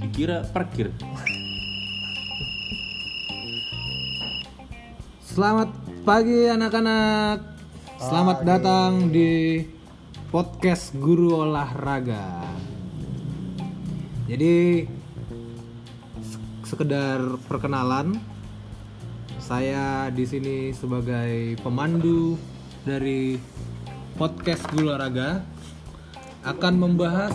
Dikira 0.00 0.40
parkir. 0.56 0.88
Selamat 5.20 5.68
pagi 6.08 6.48
anak-anak. 6.48 7.44
Selamat 8.00 8.40
datang 8.40 9.12
di 9.12 9.60
podcast 10.32 10.96
Guru 10.96 11.44
Olahraga. 11.44 12.48
Jadi 14.24 14.88
se- 16.24 16.40
sekedar 16.72 17.20
perkenalan, 17.52 18.16
saya 19.36 20.08
di 20.08 20.24
sini 20.24 20.72
sebagai 20.72 21.60
pemandu 21.60 22.40
dari 22.88 23.36
podcast 24.16 24.64
Guru 24.72 24.88
Olahraga 24.88 25.57
akan 26.46 26.74
membahas 26.78 27.34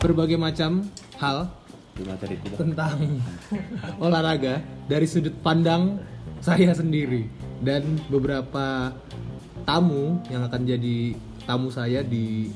berbagai 0.00 0.40
macam 0.40 0.86
hal 1.20 1.52
tentang 2.56 3.20
olahraga 4.04 4.64
dari 4.88 5.04
sudut 5.04 5.36
pandang 5.44 6.00
saya 6.40 6.72
sendiri 6.72 7.28
dan 7.60 7.84
beberapa 8.08 8.90
tamu 9.62 10.18
yang 10.32 10.42
akan 10.48 10.62
jadi 10.66 11.14
tamu 11.46 11.68
saya 11.70 12.02
di 12.02 12.50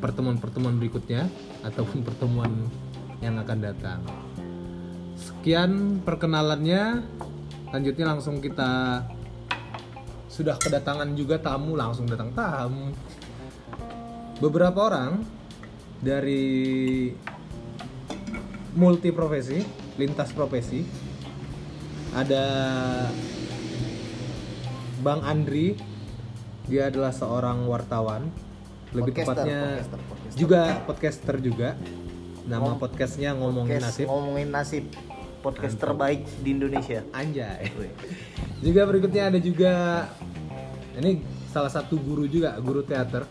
pertemuan-pertemuan 0.00 0.76
berikutnya 0.76 1.28
ataupun 1.64 2.04
pertemuan 2.04 2.52
yang 3.24 3.40
akan 3.40 3.58
datang. 3.64 4.00
Sekian 5.16 6.04
perkenalannya. 6.04 7.00
Lanjutnya 7.72 8.06
langsung 8.14 8.38
kita 8.38 9.02
sudah 10.30 10.54
kedatangan 10.60 11.16
juga 11.16 11.40
tamu 11.40 11.74
langsung 11.74 12.04
datang 12.04 12.30
tamu. 12.36 12.92
Beberapa 14.38 14.90
orang 14.90 15.22
dari 15.98 17.10
multi 18.74 19.10
profesi, 19.10 19.62
lintas 19.96 20.34
profesi. 20.34 20.82
Ada 22.14 22.44
Bang 25.02 25.20
Andri, 25.20 25.74
dia 26.64 26.86
adalah 26.86 27.10
seorang 27.10 27.66
wartawan, 27.66 28.30
lebih 28.94 29.10
Podcaster, 29.10 29.34
tepatnya 29.34 29.58
podcaster, 29.66 29.98
podcaster. 30.00 30.38
juga 30.38 30.60
podcaster 30.86 31.36
juga. 31.40 31.68
Nama 32.44 32.60
Ngom- 32.62 32.78
podcastnya 32.78 33.30
ngomongin 33.34 33.80
Podcast 33.80 33.88
nasib. 33.96 34.06
ngomongin 34.06 34.48
nasib 34.52 34.84
podcast 35.40 35.76
terbaik 35.76 36.20
di 36.40 36.48
Indonesia 36.52 37.00
Anjay. 37.16 37.72
juga 38.60 38.80
berikutnya 38.84 39.28
ada 39.28 39.40
juga 39.40 39.72
ini 40.94 41.20
salah 41.48 41.68
satu 41.68 41.96
guru 41.96 42.24
juga, 42.24 42.52
guru 42.60 42.80
teater 42.80 43.24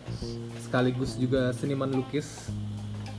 sekaligus 0.74 1.14
juga 1.14 1.54
seniman 1.54 1.86
lukis. 1.86 2.50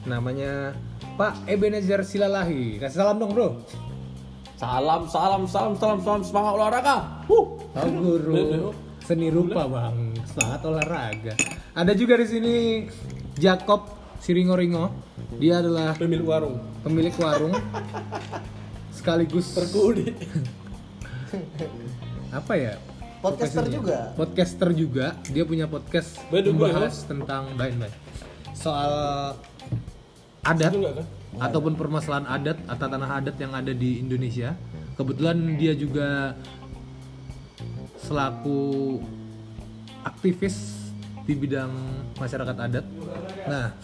Namanya 0.03 0.75
Pak 1.16 1.48
Ebenezer 1.48 2.03
Silalahi. 2.03 2.75
Kasih 2.84 3.00
salam 3.00 3.16
dong, 3.16 3.31
Bro. 3.31 3.64
Salam, 4.59 5.08
salam, 5.08 5.48
salam, 5.48 5.72
salam, 5.80 6.03
salam 6.03 6.22
semangat 6.28 6.52
olahraga. 6.59 7.23
Huh. 7.31 7.56
Oh, 7.56 7.88
guru 7.95 8.76
seni 9.08 9.31
rupa, 9.31 9.72
Bang. 9.72 10.11
Semangat 10.36 10.67
olahraga. 10.67 11.33
Ada 11.72 11.95
juga 11.95 12.20
di 12.20 12.28
sini 12.28 12.56
Jacob 13.39 13.88
Siringo-ringo. 14.20 14.92
Dia 15.39 15.64
adalah 15.64 15.95
Pemilik 15.95 16.28
warung. 16.28 16.59
pemilik 16.83 17.16
warung 17.16 17.56
sekaligus 19.00 19.56
Terkudi. 19.56 20.11
apa 22.44 22.53
ya? 22.59 22.76
Podcaster 23.26 23.66
juga. 23.66 23.98
Podcaster 24.14 24.70
juga. 24.78 25.06
Dia 25.34 25.44
punya 25.44 25.66
podcast 25.66 26.22
Bedu, 26.30 26.54
membahas 26.54 27.06
tentang 27.09 27.58
bain-bain 27.58 27.94
soal 28.56 28.92
adat 30.42 30.73
Juga 30.73 30.92
kan? 30.98 31.06
ataupun 31.38 31.78
permasalahan 31.78 32.26
adat 32.26 32.58
atau 32.66 32.86
tanah 32.90 33.09
adat 33.22 33.36
yang 33.38 33.54
ada 33.54 33.70
di 33.70 34.02
Indonesia. 34.02 34.58
Kebetulan 34.98 35.38
dia 35.60 35.77
juga 35.77 36.33
selaku 38.02 38.98
aktivis 40.02 40.88
di 41.30 41.33
bidang 41.38 41.70
masyarakat 42.17 42.55
adat. 42.58 42.86
Nah 43.45 43.76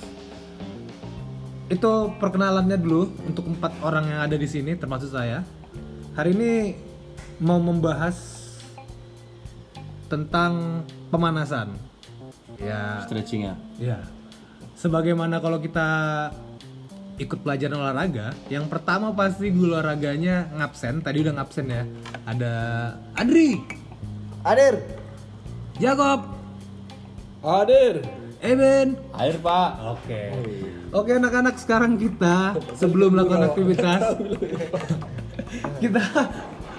itu 1.70 1.92
perkenalannya 2.18 2.78
dulu 2.80 3.12
untuk 3.28 3.48
empat 3.48 3.78
orang 3.86 4.10
yang 4.10 4.22
ada 4.26 4.34
di 4.40 4.48
sini 4.50 4.74
termasuk 4.74 5.14
saya. 5.14 5.46
Hari 6.18 6.34
ini 6.34 6.52
mau 7.38 7.62
membahas 7.62 8.41
tentang 10.12 10.84
pemanasan 11.08 11.80
ya 12.60 13.08
Stretching 13.08 13.48
ya. 13.48 13.56
ya 13.80 14.00
sebagaimana 14.76 15.40
kalau 15.40 15.64
kita 15.64 15.88
ikut 17.16 17.40
pelajaran 17.48 17.80
olahraga 17.80 18.36
yang 18.52 18.68
pertama 18.68 19.16
pasti 19.16 19.48
guru 19.56 19.80
olahraganya 19.80 20.52
ngabsen 20.60 21.00
tadi 21.00 21.24
udah 21.24 21.34
ngabsen 21.40 21.66
ya 21.72 21.84
ada 22.28 22.54
Adri 23.16 23.56
Adir 24.44 24.76
Jacob 25.80 26.42
Hadir. 27.42 28.06
Eben 28.42 28.98
Air 29.18 29.38
pak. 29.42 29.70
Oke. 29.98 30.22
Oke 30.94 31.12
anak-anak 31.18 31.58
sekarang 31.58 31.98
kita 31.98 32.54
sebelum 32.78 33.18
melakukan 33.18 33.50
aktivitas 33.54 34.02
kita 35.82 36.02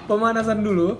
pemanasan 0.07 0.63
dulu. 0.63 0.99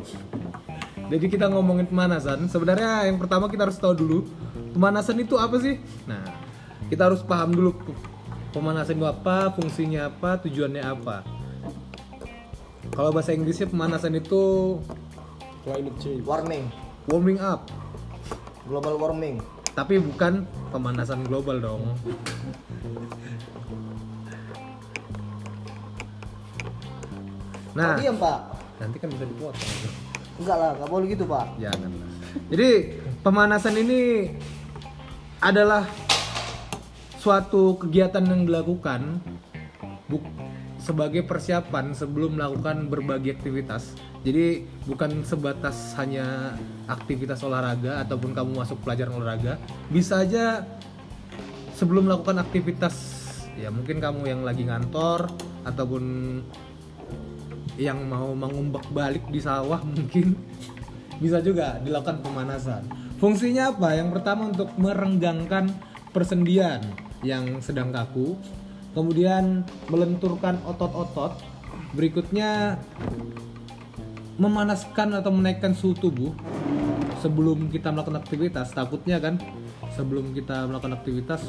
Jadi 1.14 1.30
kita 1.30 1.46
ngomongin 1.46 1.86
pemanasan. 1.86 2.50
Sebenarnya 2.50 3.06
yang 3.06 3.22
pertama 3.22 3.46
kita 3.46 3.70
harus 3.70 3.78
tahu 3.78 3.94
dulu 3.94 4.26
pemanasan 4.74 5.22
itu 5.22 5.38
apa 5.38 5.62
sih? 5.62 5.78
Nah, 6.10 6.26
kita 6.90 7.06
harus 7.06 7.22
paham 7.22 7.54
dulu 7.54 7.78
pemanasan 8.50 8.98
itu 8.98 9.06
apa, 9.06 9.54
fungsinya 9.54 10.10
apa, 10.10 10.42
tujuannya 10.42 10.82
apa. 10.82 11.22
Kalau 12.98 13.14
bahasa 13.14 13.30
Inggrisnya 13.30 13.70
pemanasan 13.70 14.18
itu 14.18 14.42
Climate 15.62 15.98
change. 16.02 16.26
warming 16.26 16.66
warming 17.06 17.38
up, 17.38 17.70
global 18.66 18.98
warming 18.98 19.38
tapi 19.78 20.02
bukan 20.02 20.50
pemanasan 20.74 21.26
global 21.30 21.62
dong. 21.62 21.94
Nah, 27.74 27.94
oh, 27.94 28.02
diam 28.02 28.18
pak 28.18 28.40
nanti 28.82 28.98
kan 28.98 29.10
bisa 29.14 29.26
dipotong. 29.30 30.03
Enggak 30.42 30.58
lah 30.58 30.72
nggak 30.80 30.90
boleh 30.90 31.08
gitu 31.14 31.24
pak 31.30 31.46
lah. 31.58 31.74
Jadi 32.50 32.70
pemanasan 33.22 33.76
ini 33.78 34.02
adalah 35.38 35.86
suatu 37.22 37.78
kegiatan 37.78 38.24
yang 38.26 38.44
dilakukan 38.44 39.22
buk- 40.10 40.34
sebagai 40.84 41.24
persiapan 41.24 41.96
sebelum 41.96 42.36
melakukan 42.36 42.92
berbagai 42.92 43.40
aktivitas. 43.40 43.96
Jadi 44.28 44.68
bukan 44.84 45.24
sebatas 45.24 45.96
hanya 45.96 46.60
aktivitas 46.92 47.40
olahraga 47.44 48.04
ataupun 48.04 48.36
kamu 48.36 48.52
masuk 48.60 48.84
pelajaran 48.84 49.16
olahraga, 49.16 49.56
bisa 49.88 50.24
aja 50.24 50.68
sebelum 51.76 52.08
melakukan 52.12 52.44
aktivitas 52.44 53.24
ya 53.56 53.72
mungkin 53.72 54.04
kamu 54.04 54.28
yang 54.28 54.42
lagi 54.44 54.68
ngantor 54.68 55.32
ataupun 55.64 56.04
yang 57.78 58.06
mau 58.06 58.32
mengumbak 58.38 58.86
balik 58.94 59.26
di 59.34 59.42
sawah 59.42 59.82
mungkin 59.96 60.38
bisa 61.22 61.40
juga 61.40 61.80
dilakukan 61.80 62.20
pemanasan. 62.20 62.84
Fungsinya 63.22 63.72
apa? 63.72 63.96
Yang 63.96 64.20
pertama 64.20 64.52
untuk 64.52 64.70
merenggangkan 64.76 65.72
persendian 66.12 66.84
yang 67.24 67.64
sedang 67.64 67.96
kaku, 67.96 68.36
kemudian 68.92 69.64
melenturkan 69.88 70.60
otot-otot. 70.68 71.40
Berikutnya 71.96 72.82
memanaskan 74.36 75.14
atau 75.22 75.32
menaikkan 75.32 75.78
suhu 75.78 75.94
tubuh 75.96 76.34
sebelum 77.22 77.72
kita 77.72 77.94
melakukan 77.94 78.20
aktivitas. 78.20 78.76
Takutnya 78.76 79.22
kan 79.24 79.40
sebelum 79.96 80.36
kita 80.36 80.68
melakukan 80.68 81.00
aktivitas 81.00 81.48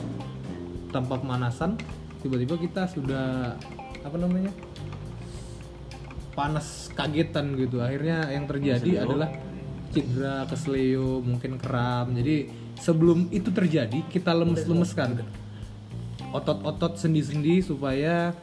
tanpa 0.95 1.19
pemanasan, 1.19 1.75
tiba-tiba 2.23 2.55
kita 2.61 2.87
sudah 2.87 3.59
apa 4.05 4.17
namanya? 4.21 4.53
Panas 6.35 6.91
kagetan 6.93 7.55
gitu. 7.55 7.81
Akhirnya 7.81 8.29
yang 8.29 8.45
terjadi 8.51 9.07
adalah 9.07 9.31
cedera 9.95 10.45
kesleo 10.51 11.23
mungkin 11.23 11.57
kram. 11.57 12.13
Jadi 12.13 12.51
sebelum 12.77 13.31
itu 13.31 13.55
terjadi 13.55 14.03
kita 14.11 14.35
lemes-lemeskan. 14.35 15.23
Otot-otot 16.35 16.99
sendi-sendi 16.99 17.63
supaya 17.63 18.35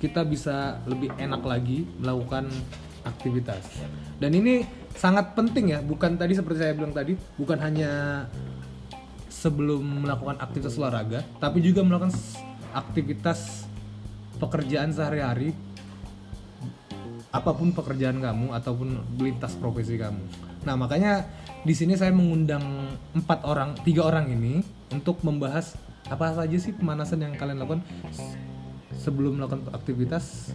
kita 0.00 0.24
bisa 0.24 0.80
lebih 0.88 1.12
enak 1.20 1.44
lagi 1.44 1.84
melakukan 2.00 2.48
aktivitas. 3.04 3.62
Dan 4.16 4.32
ini 4.32 4.64
sangat 4.98 5.36
penting 5.38 5.76
ya 5.76 5.78
bukan 5.78 6.18
tadi 6.18 6.34
seperti 6.34 6.58
saya 6.58 6.74
bilang 6.74 6.90
tadi 6.90 7.14
bukan 7.38 7.58
hanya 7.62 8.26
sebelum 9.30 10.02
melakukan 10.02 10.34
aktivitas 10.42 10.74
olahraga 10.74 11.22
tapi 11.38 11.62
juga 11.62 11.86
melakukan 11.86 12.10
aktivitas 12.74 13.70
pekerjaan 14.42 14.90
sehari-hari 14.90 15.54
apa 17.38 17.54
pun 17.54 17.70
pekerjaan 17.70 18.18
kamu 18.18 18.50
ataupun 18.50 19.18
lintas 19.22 19.54
profesi 19.54 19.94
kamu. 19.94 20.22
Nah 20.66 20.74
makanya 20.74 21.26
di 21.62 21.74
sini 21.74 21.94
saya 21.94 22.10
mengundang 22.10 22.62
empat 23.14 23.46
orang, 23.46 23.78
tiga 23.86 24.06
orang 24.06 24.30
ini 24.30 24.60
untuk 24.90 25.22
membahas 25.22 25.78
apa 26.08 26.34
saja 26.34 26.56
sih 26.58 26.74
pemanasan 26.74 27.22
yang 27.22 27.34
kalian 27.36 27.62
lakukan 27.62 27.80
sebelum 28.96 29.38
melakukan 29.38 29.70
aktivitas 29.70 30.50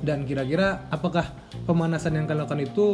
dan 0.00 0.24
kira-kira 0.24 0.88
apakah 0.88 1.28
pemanasan 1.68 2.16
yang 2.16 2.24
kalian 2.24 2.48
lakukan 2.48 2.64
itu 2.64 2.86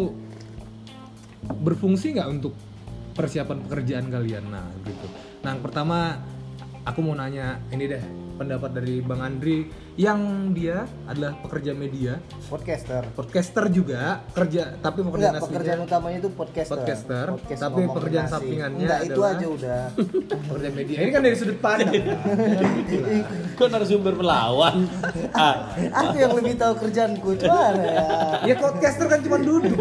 berfungsi 1.46 2.18
nggak 2.18 2.28
untuk 2.28 2.52
persiapan 3.14 3.62
pekerjaan 3.68 4.06
kalian? 4.10 4.44
Nah 4.50 4.66
gitu. 4.82 5.06
Nah 5.46 5.54
yang 5.54 5.62
pertama 5.62 6.18
aku 6.86 6.98
mau 7.02 7.12
nanya 7.12 7.58
ini 7.68 7.84
deh 7.84 8.02
pendapat 8.36 8.68
dari 8.70 9.00
Bang 9.00 9.18
Andri 9.18 9.64
yang 9.96 10.20
dia 10.52 10.84
adalah 11.06 11.40
pekerja 11.40 11.72
media 11.72 12.20
Podcaster. 12.46 13.00
podcaster 13.10 13.64
juga 13.66 14.20
kerja 14.30 14.76
tapi 14.76 15.00
pekerjaan 15.00 15.34
Enggak, 15.34 15.48
pekerjaan 15.48 15.78
utamanya 15.82 16.18
itu 16.20 16.30
podcaster. 16.30 16.76
Podcaster, 16.76 17.26
Podcast 17.32 17.58
tapi 17.58 17.80
pekerjaan 17.88 18.24
nasib. 18.24 18.36
sampingannya 18.36 18.84
Enggak, 18.84 19.00
itu 19.02 19.12
adalah- 19.16 19.32
aja 19.32 19.46
udah. 19.48 19.82
pekerja 20.46 20.68
media 20.70 20.96
ini 21.00 21.10
kan 21.10 21.20
dari 21.22 21.34
sudut 21.34 21.58
pandang 21.58 21.92
Kok 23.56 23.66
narasumber 23.66 24.14
melawan? 24.14 24.76
ah, 25.34 25.56
aku 25.96 26.14
yang 26.14 26.32
lebih 26.36 26.54
tahu 26.54 26.72
kerjaanku, 26.78 27.30
cuman 27.40 27.74
ya. 27.80 28.04
ya 28.44 28.54
podcaster 28.54 29.08
kan 29.08 29.18
cuma 29.18 29.40
duduk 29.40 29.72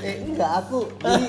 Eh, 0.00 0.16
enggak, 0.24 0.64
aku 0.64 0.88
jadi 0.96 1.28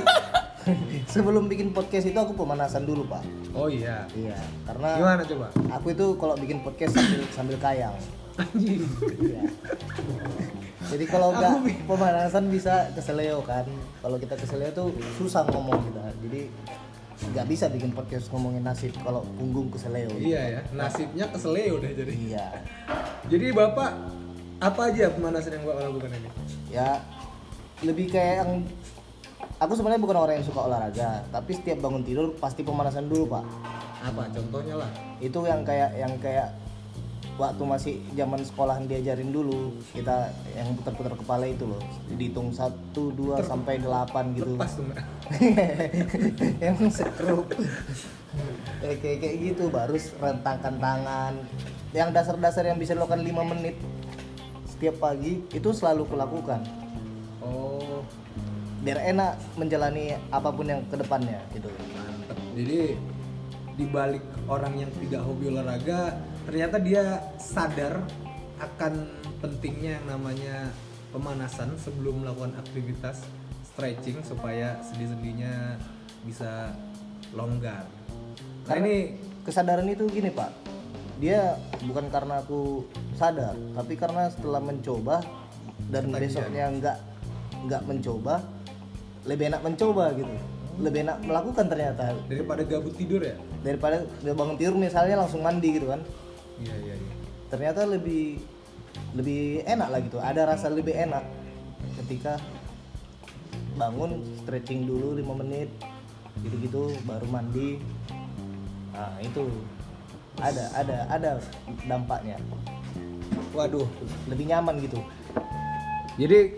sebelum 1.15 1.47
bikin 1.47 1.71
podcast 1.71 2.03
itu 2.03 2.15
aku 2.15 2.35
pemanasan 2.35 2.83
dulu, 2.83 3.07
Pak. 3.07 3.23
oh 3.53 3.71
iya 3.71 4.03
Iya, 4.11 4.35
karena 4.67 4.89
gimana 4.95 5.23
coba 5.23 5.47
aku 5.71 5.87
itu 5.89 6.05
kalau 6.15 6.35
bikin 6.35 6.59
podcast 6.59 6.91
sambil 6.93 7.21
sambil 7.31 7.57
kayang. 7.57 7.95
anjing 8.35 8.83
Iya. 9.15 9.41
Jadi 10.85 11.05
kalau 11.07 11.31
enggak 11.31 11.55
pemanasan 11.87 12.45
bisa 12.47 12.91
keseleo 12.91 13.39
kan. 13.41 13.63
Kalau 13.97 14.19
kita 14.19 14.35
keseleo 14.35 14.69
tuh 14.69 14.87
susah 15.15 15.47
ngomong 15.47 15.79
kita. 15.81 16.03
Jadi 16.21 16.41
nggak 17.25 17.47
bisa 17.47 17.71
bikin 17.71 17.89
podcast 17.89 18.27
ngomongin 18.27 18.59
nasib 18.61 18.91
kalau 18.99 19.23
punggung 19.39 19.71
keseleo. 19.71 20.11
iya 20.19 20.59
ya 20.59 20.61
nasibnya 20.75 21.31
keseleo 21.31 21.79
deh 21.79 21.95
jadi 21.95 22.11
Iya. 22.11 22.45
jadi 23.31 23.55
bapak 23.55 23.91
apa 24.59 24.81
aja 24.91 25.07
pemanasan 25.09 25.55
yang 25.55 25.63
bapak 25.63 25.87
lakukan 25.87 26.11
ini 26.11 26.29
Ya 26.67 26.99
lebih 27.81 28.11
kayak 28.11 28.43
yang 28.43 28.51
aku 29.59 29.73
sebenarnya 29.75 30.01
bukan 30.01 30.17
orang 30.19 30.35
yang 30.39 30.47
suka 30.47 30.61
olahraga, 30.67 31.23
tapi 31.31 31.51
setiap 31.55 31.79
bangun 31.83 32.03
tidur 32.03 32.35
pasti 32.37 32.61
pemanasan 32.61 33.07
dulu, 33.07 33.37
Pak. 33.37 33.45
apa? 34.05 34.23
Contohnya 34.29 34.75
lah. 34.85 34.89
Itu 35.17 35.41
yang 35.49 35.65
kayak 35.65 35.91
yang 35.97 36.13
kayak 36.21 36.53
waktu 37.35 37.63
masih 37.67 37.93
zaman 38.15 38.39
sekolahan 38.47 38.87
diajarin 38.87 39.27
dulu 39.35 39.75
kita 39.91 40.31
yang 40.55 40.71
putar-putar 40.79 41.13
kepala 41.17 41.45
itu 41.49 41.67
loh. 41.67 41.81
Dihitung 42.15 42.53
1 42.53 42.93
2 42.95 43.43
sampai 43.43 43.81
8 43.83 44.37
gitu. 44.37 44.55
lepas 44.55 44.71
tuh 44.77 44.85
Mbak. 44.87 44.99
yang 46.63 46.77
sekrup 46.87 47.49
kayak, 48.79 48.97
kayak 49.01 49.17
kayak 49.19 49.35
gitu 49.51 49.63
baru 49.67 49.95
rentangkan 50.21 50.75
tangan. 50.79 51.33
Yang 51.95 52.09
dasar-dasar 52.11 52.63
yang 52.67 52.77
bisa 52.79 52.91
dilakukan 52.95 53.23
5 53.23 53.51
menit 53.55 53.75
setiap 54.67 54.99
pagi 54.99 55.43
itu 55.55 55.69
selalu 55.71 56.03
kulakukan. 56.07 56.61
Oh 57.43 57.74
biar 58.85 59.01
enak 59.01 59.33
menjalani 59.57 60.13
apa 60.29 60.53
pun 60.53 60.69
yang 60.69 60.85
ke 60.85 60.95
depannya 60.95 61.41
gitu. 61.57 61.73
Mantep. 61.73 62.37
Jadi 62.53 62.81
dibalik 63.75 64.21
orang 64.45 64.77
yang 64.77 64.91
tidak 65.01 65.25
hobi 65.25 65.49
olahraga 65.49 66.21
ternyata 66.45 66.77
dia 66.77 67.17
sadar 67.41 68.05
akan 68.61 69.09
pentingnya 69.41 69.97
yang 69.99 70.05
namanya 70.15 70.69
pemanasan 71.09 71.73
sebelum 71.81 72.21
melakukan 72.23 72.53
aktivitas 72.61 73.25
stretching 73.65 74.21
supaya 74.21 74.79
sendi-sendinya 74.85 75.75
bisa 76.23 76.71
longgar. 77.33 77.83
Nah 77.83 78.69
Karena- 78.69 78.85
ini 78.85 78.95
kesadaran 79.43 79.89
itu 79.89 80.05
gini 80.07 80.29
pak. 80.29 80.53
Dia 81.17 81.57
bukan 81.83 82.11
karena 82.13 82.43
aku 82.45 82.85
sadar 83.17 83.57
tapi 83.73 83.97
karena 83.97 84.29
setelah 84.29 84.61
mencoba 84.61 85.25
dan 85.89 86.11
Ketagihan. 86.11 86.21
besoknya 86.21 86.65
nggak 86.79 86.97
nggak 87.65 87.81
mencoba 87.87 88.35
lebih 89.25 89.49
enak 89.51 89.61
mencoba 89.65 90.13
gitu. 90.13 90.33
Lebih 90.75 90.99
enak 91.07 91.17
melakukan 91.23 91.65
ternyata. 91.71 92.13
Daripada 92.27 92.61
gabut 92.67 92.93
tidur 92.93 93.21
ya? 93.23 93.35
Daripada 93.65 94.05
bangun 94.21 94.55
tidur 94.59 94.75
misalnya 94.77 95.23
langsung 95.23 95.41
mandi 95.41 95.69
gitu 95.75 95.87
kan. 95.89 96.01
Iya 96.61 96.75
iya 96.83 96.95
iya. 96.95 97.13
Ternyata 97.49 97.87
lebih 97.89 98.39
lebih 99.15 99.65
enak 99.65 99.87
lah 99.91 99.99
gitu. 100.03 100.17
Ada 100.19 100.41
rasa 100.45 100.67
lebih 100.71 100.93
enak 100.95 101.23
ketika 102.03 102.39
bangun 103.75 104.23
stretching 104.43 104.87
dulu 104.87 105.15
5 105.19 105.41
menit 105.43 105.69
gitu-gitu 106.43 106.91
baru 107.07 107.27
mandi. 107.27 107.79
Nah 108.91 109.15
itu 109.23 109.47
ada 110.43 110.63
ada 110.75 110.97
ada 111.07 111.31
dampaknya. 111.87 112.35
Waduh. 113.55 113.87
Lebih 114.27 114.51
nyaman 114.51 114.83
gitu. 114.83 114.99
Jadi 116.19 116.55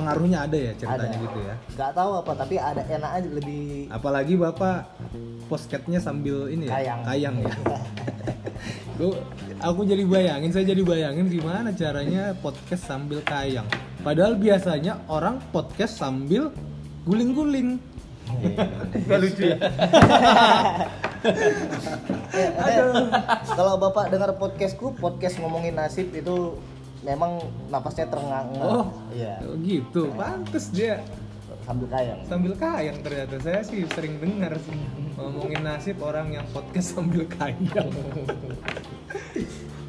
pengaruhnya 0.00 0.38
ada 0.48 0.58
ya 0.58 0.72
ceritanya 0.80 1.16
ada. 1.16 1.24
gitu 1.28 1.38
ya? 1.44 1.54
Nggak 1.76 1.92
tahu 1.92 2.10
apa 2.16 2.32
tapi 2.32 2.54
ada 2.56 2.82
enak 2.88 3.10
aja 3.20 3.28
lebih 3.28 3.64
apalagi 3.92 4.34
bapak 4.40 4.78
posketnya 5.46 6.00
sambil 6.00 6.48
ini 6.48 6.66
ya 6.66 6.72
Kayang. 6.80 7.00
kayang 7.04 7.36
ya. 7.44 7.52
Duh, 9.00 9.16
aku 9.64 9.88
jadi 9.88 10.04
bayangin 10.04 10.52
saya 10.52 10.76
jadi 10.76 10.82
bayangin 10.84 11.32
gimana 11.32 11.72
caranya 11.72 12.36
podcast 12.36 12.84
sambil 12.84 13.24
kayang. 13.24 13.64
Padahal 14.04 14.36
biasanya 14.36 15.00
orang 15.08 15.40
podcast 15.52 15.96
sambil 15.96 16.52
guling-guling. 17.08 17.80
Gak 19.08 19.18
lucu 19.24 19.42
ya? 19.50 19.56
Aduh. 22.60 23.08
kalau 23.44 23.74
bapak 23.76 24.08
dengar 24.08 24.30
podcastku 24.40 24.96
podcast 24.96 25.36
ngomongin 25.40 25.76
nasib 25.76 26.08
itu 26.14 26.56
memang 27.00 27.40
napasnya 27.72 28.06
terengah-engah. 28.08 28.64
Oh 28.64 28.86
iya. 29.14 29.40
gitu. 29.64 30.12
Pantes 30.14 30.68
dia. 30.72 31.00
Sambil 31.64 31.86
kayang. 31.92 32.20
Sambil 32.26 32.52
kayang 32.56 32.98
ternyata. 33.04 33.36
Saya 33.40 33.60
sih 33.62 33.84
sering 33.94 34.18
dengar 34.18 34.56
sih 34.60 34.74
ngomongin 35.16 35.62
nasib 35.62 36.00
orang 36.00 36.32
yang 36.32 36.46
podcast 36.50 36.92
sambil 36.96 37.24
kayang. 37.28 37.90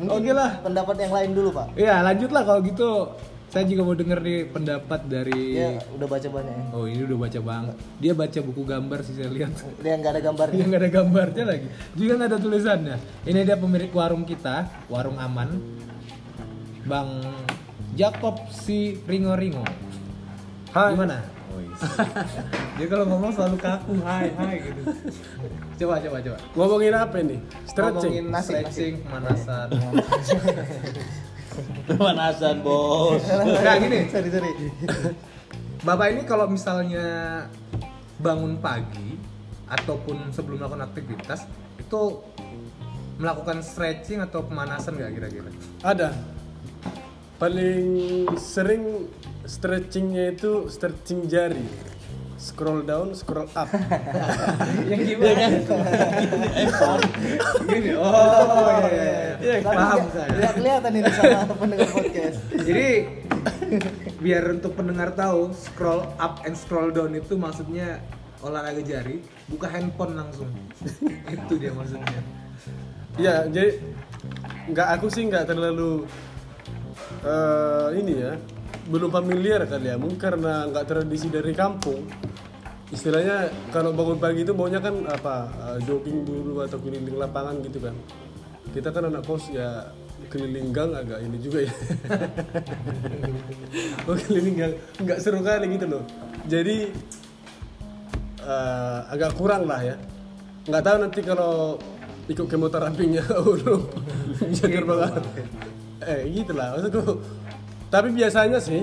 Oke 0.02 0.32
lah. 0.34 0.60
pendapat 0.66 0.96
yang 0.98 1.14
lain 1.14 1.32
dulu 1.38 1.50
pak. 1.54 1.68
Ya 1.78 2.02
lanjutlah 2.02 2.44
kalau 2.44 2.62
gitu. 2.64 3.12
Saya 3.52 3.68
juga 3.68 3.84
mau 3.84 3.92
denger 3.92 4.24
nih 4.24 4.48
pendapat 4.48 5.12
dari 5.12 5.60
dia 5.60 5.84
udah 5.92 6.08
baca 6.08 6.28
banyak 6.32 6.56
ya. 6.56 6.66
Oh 6.72 6.88
ini 6.88 7.04
udah 7.04 7.20
baca 7.20 7.40
banget. 7.44 7.76
Dia 8.00 8.14
baca 8.16 8.40
buku 8.40 8.62
gambar 8.64 9.00
sih 9.04 9.14
saya 9.20 9.28
lihat. 9.28 9.52
dia 9.84 9.94
nggak 10.00 10.12
ada 10.16 10.22
gambarnya. 10.24 10.56
Dia 10.56 10.66
nggak 10.72 10.82
ada 10.82 10.92
gambarnya 10.96 11.44
lagi. 11.44 11.68
Juga 11.92 12.12
nggak 12.16 12.30
ada 12.32 12.40
tulisannya. 12.40 12.98
Ini 13.28 13.40
dia 13.44 13.58
pemilik 13.60 13.92
warung 13.92 14.24
kita, 14.24 14.72
warung 14.88 15.20
aman, 15.20 15.60
Bang 16.86 17.22
Jakob 17.94 18.40
si 18.50 18.98
Ringo 19.06 19.38
Ringo. 19.38 19.66
Hai. 20.72 20.96
Gimana? 20.96 21.20
Oh. 21.52 21.60
Dia 22.80 22.88
kalau 22.88 23.06
ngomong 23.12 23.32
selalu 23.36 23.58
kaku, 23.60 24.00
hai 24.08 24.32
hai 24.40 24.56
gitu. 24.64 24.82
Coba 25.84 26.00
coba 26.00 26.18
coba. 26.24 26.38
Ngomongin 26.56 26.96
apa 26.96 27.16
ini? 27.20 27.38
Stretching. 27.68 28.32
Ngomongin 28.32 28.44
stretching, 28.46 28.94
pemanasan. 29.04 29.68
pemanasan 31.92 32.56
bos. 32.64 33.24
Nah 33.28 33.76
gini, 33.76 34.08
sorry 34.08 34.30
sorry 34.32 34.52
Bapak 35.84 36.08
ini 36.14 36.24
kalau 36.24 36.48
misalnya 36.48 37.06
bangun 38.22 38.62
pagi 38.62 39.18
ataupun 39.68 40.32
sebelum 40.32 40.62
melakukan 40.62 40.88
aktivitas 40.88 41.50
itu 41.76 42.02
melakukan 43.18 43.60
stretching 43.66 44.24
atau 44.24 44.46
pemanasan 44.46 44.96
nggak 44.96 45.12
kira-kira? 45.20 45.50
Ada. 45.84 46.41
Paling 47.42 47.90
sering 48.38 49.10
stretchingnya 49.50 50.38
itu 50.38 50.70
stretching 50.70 51.26
jari. 51.26 51.66
Scroll 52.38 52.86
down, 52.86 53.14
scroll 53.14 53.50
up. 53.54 53.70
Yang 54.90 55.02
gimana? 55.14 55.46
Gini, 57.66 57.92
oh 57.98 58.82
iya, 58.90 59.38
iya. 59.42 59.54
Tapi 59.62 59.74
paham 59.78 59.98
nggak- 59.98 60.14
saya. 60.14 60.30
nggak 60.38 60.54
kelihatan 60.58 60.92
ini 60.94 61.12
sama 61.14 61.54
pendengar 61.54 61.90
podcast 61.94 62.38
Jadi 62.62 62.90
biar 64.18 64.44
untuk 64.54 64.74
pendengar 64.74 65.10
tahu 65.14 65.54
scroll 65.54 66.02
up 66.18 66.42
and 66.46 66.58
scroll 66.58 66.90
down 66.90 67.14
itu 67.14 67.38
maksudnya 67.38 68.02
olahraga 68.42 68.82
jari, 68.82 69.22
buka 69.46 69.70
handphone 69.70 70.18
langsung. 70.18 70.50
itu 71.30 71.54
dia 71.62 71.74
maksudnya. 71.74 72.22
Ya, 73.22 73.46
jadi 73.46 73.78
nggak 74.66 74.88
aku 74.98 75.14
sih 75.14 75.30
nggak 75.30 75.46
terlalu 75.46 76.10
eh, 77.26 77.88
ini 77.98 78.14
ya, 78.18 78.34
belum 78.90 79.10
familiar 79.14 79.64
kali 79.70 79.94
ya, 79.94 79.96
mungkin 79.98 80.20
karena 80.20 80.68
nggak 80.70 80.86
tradisi 80.90 81.28
dari 81.30 81.54
kampung. 81.54 82.06
Istilahnya 82.92 83.48
kalau 83.72 83.96
bangun 83.96 84.20
pagi 84.20 84.44
itu 84.44 84.52
maunya 84.52 84.84
kan 84.84 85.08
apa 85.08 85.48
eh, 85.48 85.78
jogging 85.88 86.28
dulu 86.28 86.60
atau 86.60 86.76
keliling 86.82 87.16
lapangan 87.16 87.64
gitu 87.64 87.80
kan. 87.80 87.96
Kita 88.76 88.92
kan 88.92 89.08
anak 89.08 89.24
kos 89.24 89.48
ya 89.52 89.96
keliling 90.28 90.76
gang 90.76 90.92
agak 90.92 91.24
ini 91.24 91.38
juga 91.40 91.66
ya. 91.66 91.74
oh 94.12 94.16
keliling 94.28 94.56
gang 94.60 94.74
nggak 95.00 95.20
seru 95.24 95.40
kali 95.40 95.72
gitu 95.72 95.88
loh. 95.88 96.04
Jadi 96.52 96.92
eh, 98.44 99.00
agak 99.08 99.40
kurang 99.40 99.72
lah 99.72 99.80
ya. 99.80 99.96
Nggak 100.68 100.84
tahu 100.84 100.98
nanti 101.00 101.20
kalau 101.24 101.80
ikut 102.28 102.48
kemoterapinya 102.48 103.24
Ulu 103.40 103.76
bisa 104.52 104.68
terbang. 104.68 105.16
Eh 106.06 106.22
gitulah 106.30 106.78
maksudku. 106.78 107.22
Tapi 107.92 108.08
biasanya 108.16 108.60
sih 108.60 108.82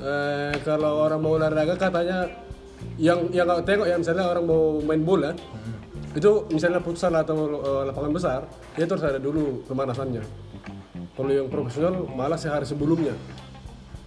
eh, 0.00 0.54
kalau 0.64 1.06
orang 1.06 1.20
mau 1.20 1.36
olahraga 1.36 1.76
katanya 1.76 2.26
yang 3.00 3.28
yang 3.32 3.48
nggak 3.48 3.64
tengok 3.64 3.86
ya 3.88 3.96
misalnya 3.96 4.24
orang 4.28 4.44
mau 4.44 4.80
main 4.84 5.02
bola 5.04 5.30
itu 6.16 6.48
misalnya 6.48 6.80
futsal 6.80 7.12
atau 7.12 7.36
eh, 7.60 7.82
lapangan 7.88 8.12
besar 8.12 8.40
dia 8.76 8.84
terus 8.88 9.04
ada 9.04 9.20
dulu 9.20 9.64
pemanasannya 9.68 10.24
kalau 11.16 11.32
yang 11.32 11.48
profesional 11.48 12.04
malah 12.12 12.36
sehari 12.36 12.64
sebelumnya 12.68 13.16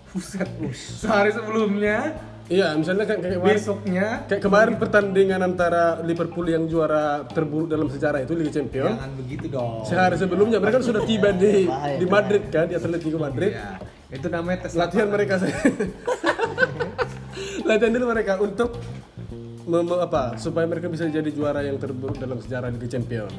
Buset. 0.10 0.50
Sehari 0.74 1.30
sebelumnya, 1.30 2.18
iya 2.50 2.74
misalnya 2.74 3.06
kayak, 3.06 3.20
kayak 3.22 3.40
besoknya 3.40 4.06
kayak 4.26 4.42
kemarin 4.42 4.74
pertandingan 4.76 5.40
antara 5.40 6.02
Liverpool 6.02 6.44
yang 6.44 6.66
juara 6.66 7.24
terburuk 7.24 7.70
dalam 7.70 7.88
sejarah 7.88 8.20
itu 8.22 8.34
Liga 8.34 8.52
Champions. 8.52 8.98
Jangan 8.98 9.12
begitu 9.16 9.46
dong. 9.48 9.86
sehari 9.86 10.16
sebelumnya 10.18 10.58
mereka 10.58 10.78
kan 10.78 10.84
sudah 10.84 11.02
tiba 11.06 11.30
di 11.32 11.70
di 11.70 12.06
Madrid 12.06 12.42
kan 12.50 12.66
di 12.66 12.74
Atletico 12.74 13.16
Madrid. 13.16 13.54
Ya, 13.54 13.78
itu 14.10 14.28
namanya 14.28 14.58
tes 14.66 14.74
latihan 14.74 15.08
mereka 15.08 15.38
latihan 17.70 17.92
dulu 17.94 18.06
mereka 18.10 18.34
untuk 18.42 18.82
mem- 19.64 20.02
apa 20.02 20.34
supaya 20.36 20.66
mereka 20.66 20.90
bisa 20.90 21.06
jadi 21.06 21.30
juara 21.30 21.62
yang 21.62 21.78
terburuk 21.78 22.18
dalam 22.18 22.42
sejarah 22.42 22.74
Liga 22.74 22.90
Champions. 22.90 23.32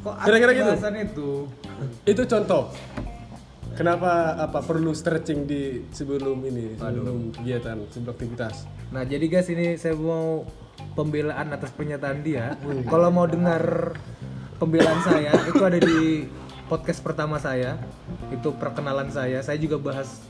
Kok 0.00 0.14
Kira-kira 0.22 0.52
gitu? 0.52 0.72
itu 2.04 2.22
contoh 2.24 2.62
kenapa 3.74 4.38
apa 4.38 4.62
perlu 4.62 4.94
stretching 4.94 5.44
di 5.44 5.84
sebelum 5.90 6.38
ini 6.46 6.78
sebelum 6.78 7.34
kegiatan 7.34 7.76
sebelum 7.90 8.10
aktivitas 8.14 8.64
Nah, 8.94 9.02
jadi 9.02 9.26
guys 9.26 9.50
ini 9.50 9.74
saya 9.74 9.98
mau 9.98 10.46
pembelaan 10.94 11.50
atas 11.50 11.74
pernyataan 11.74 12.22
dia. 12.22 12.54
Kalau 12.86 13.10
mau 13.10 13.26
dengar 13.26 13.90
pembelaan 14.62 15.02
saya 15.02 15.34
itu 15.50 15.62
ada 15.66 15.82
di 15.82 16.30
podcast 16.70 17.02
pertama 17.02 17.42
saya. 17.42 17.74
Itu 18.30 18.54
perkenalan 18.54 19.10
saya. 19.10 19.42
Saya 19.42 19.58
juga 19.58 19.82
bahas 19.82 20.22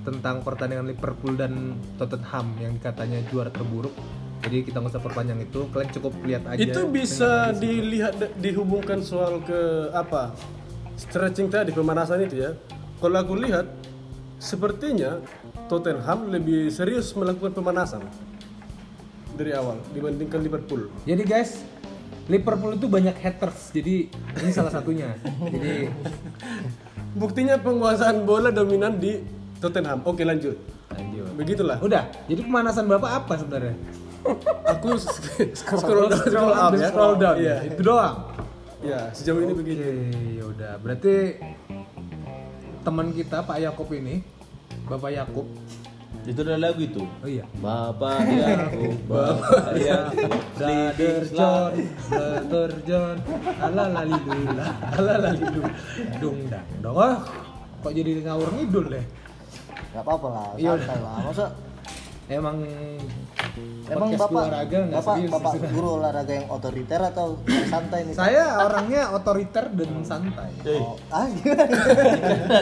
tentang 0.00 0.40
pertandingan 0.40 0.88
Liverpool 0.88 1.36
dan 1.36 1.76
Tottenham 2.00 2.56
yang 2.56 2.80
katanya 2.80 3.20
juara 3.28 3.52
terburuk. 3.52 3.92
Jadi 4.40 4.64
kita 4.64 4.80
nggak 4.80 4.96
usah 4.96 5.04
perpanjang 5.04 5.44
itu. 5.44 5.68
Kalian 5.68 5.90
cukup 5.92 6.12
lihat 6.24 6.42
aja. 6.48 6.56
itu 6.56 6.80
bisa 6.88 7.52
dilihat 7.52 8.16
dihubungkan 8.40 9.04
soal 9.04 9.44
ke 9.44 9.92
apa 9.92 10.32
stretching 11.00 11.48
tadi 11.48 11.72
pemanasan 11.72 12.28
itu 12.28 12.44
ya 12.44 12.52
kalau 13.00 13.16
aku 13.16 13.32
lihat 13.40 13.64
sepertinya 14.36 15.16
Tottenham 15.72 16.28
lebih 16.28 16.68
serius 16.68 17.16
melakukan 17.16 17.56
pemanasan 17.56 18.04
dari 19.32 19.56
awal 19.56 19.80
dibandingkan 19.96 20.44
Liverpool 20.44 20.92
Jadi 21.08 21.22
guys, 21.24 21.64
Liverpool 22.28 22.76
itu 22.76 22.84
banyak 22.92 23.16
haters. 23.16 23.72
Jadi 23.72 24.12
ini 24.12 24.50
salah 24.52 24.68
satunya. 24.68 25.16
Jadi 25.24 25.88
buktinya 27.16 27.56
penguasaan 27.56 28.28
bola 28.28 28.52
dominan 28.52 29.00
di 29.00 29.24
Tottenham 29.58 30.04
oke 30.04 30.20
lanjut 30.20 30.56
lanjut. 30.92 31.26
begitulah 31.36 31.78
Udah. 31.80 32.12
Jadi 32.28 32.40
pemanasan 32.44 32.84
Bapak 32.84 33.24
apa 33.24 33.34
sebenarnya? 33.40 33.76
aku 34.68 35.00
scroll 35.56 36.12
down 36.12 36.20
scroll 36.28 36.52
up 36.52 36.72
ya 36.76 36.88
scroll 36.92 37.14
down. 37.16 37.36
iya 37.40 37.56
Itu 37.64 37.80
doang. 37.80 38.29
Ya 38.80 39.12
sejauh 39.12 39.40
ini 39.44 39.52
begitu 39.52 39.82
ya 40.40 40.44
udah. 40.48 40.72
Berarti 40.80 41.36
teman 42.80 43.12
kita 43.12 43.44
Pak 43.44 43.58
Yakub 43.60 43.88
ini, 43.92 44.24
Bapak 44.88 45.10
Yakub. 45.12 45.46
Itu 46.26 46.44
ada 46.44 46.60
lagu 46.60 46.84
itu. 46.84 47.00
Oh 47.00 47.28
iya. 47.28 47.48
Bapak 47.60 48.28
Yakub, 48.28 48.92
Bapak 49.10 49.72
Yakub, 49.80 50.32
Brother 50.58 51.18
John, 51.32 51.72
Brother 52.08 52.70
John, 52.84 53.16
alalalidula, 53.56 54.68
alalalidul, 54.96 55.68
dung 56.20 56.38
dang 56.50 56.68
dong. 56.84 56.96
Oh, 56.96 57.16
kok 57.80 57.92
jadi 57.96 58.20
ngawur 58.26 58.48
ngidul 58.52 58.86
deh? 58.92 59.04
Gak 59.90 60.06
apa-apa 60.06 60.28
lah, 60.30 60.48
Iya, 60.54 60.78
santai 60.78 60.98
lah. 61.02 61.18
Masa 61.26 61.46
Emang 62.30 62.62
emang 63.90 64.08
podcast 64.10 64.22
bapak 64.22 64.40
olahraga 64.40 64.78
bapak 64.86 65.14
serius 65.16 65.30
bapak 65.30 65.50
sebenarnya. 65.50 65.74
guru 65.74 65.88
olahraga 65.98 66.32
yang 66.32 66.48
otoriter 66.48 67.00
atau 67.02 67.26
yang 67.44 67.66
santai 67.66 67.98
nih? 68.06 68.14
Saya 68.14 68.44
orangnya 68.60 69.02
otoriter 69.10 69.64
dan 69.74 69.90
santai. 70.06 70.50
Oh, 70.78 70.94
ah 71.10 71.26
gimana? 71.26 71.64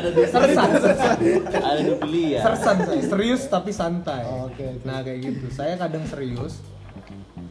ada 0.01 0.09
Sersan, 0.15 0.69
sersan. 0.81 1.17
ada 1.53 1.81
dua 1.85 1.99
pilihan. 2.01 2.41
Sersan 2.41 2.77
saya, 2.83 3.03
serius 3.05 3.43
tapi 3.47 3.71
santai. 3.71 4.23
Oh, 4.25 4.49
oke, 4.49 4.65
oke. 4.65 4.85
Nah 4.89 5.05
kayak 5.05 5.19
gitu. 5.21 5.47
Saya 5.53 5.77
kadang 5.77 6.05
serius, 6.09 6.65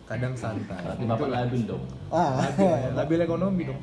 kadang 0.05 0.33
santai. 0.33 0.81
Berarti 0.81 1.03
bapak 1.05 1.27
labil 1.29 1.61
dong. 1.63 1.83
Ah, 2.09 2.41
Labil, 2.41 2.97
labil 2.97 3.19
ekonomi 3.21 3.63
dong. 3.67 3.79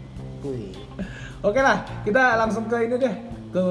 Oke 1.41 1.61
lah, 1.61 1.81
kita 2.05 2.37
langsung 2.37 2.69
ke 2.69 2.77
ini 2.85 2.97
deh 3.01 3.15
ke 3.49 3.65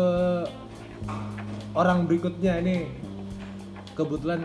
orang 1.74 2.06
berikutnya 2.06 2.62
ini 2.62 2.86
kebetulan 3.94 4.42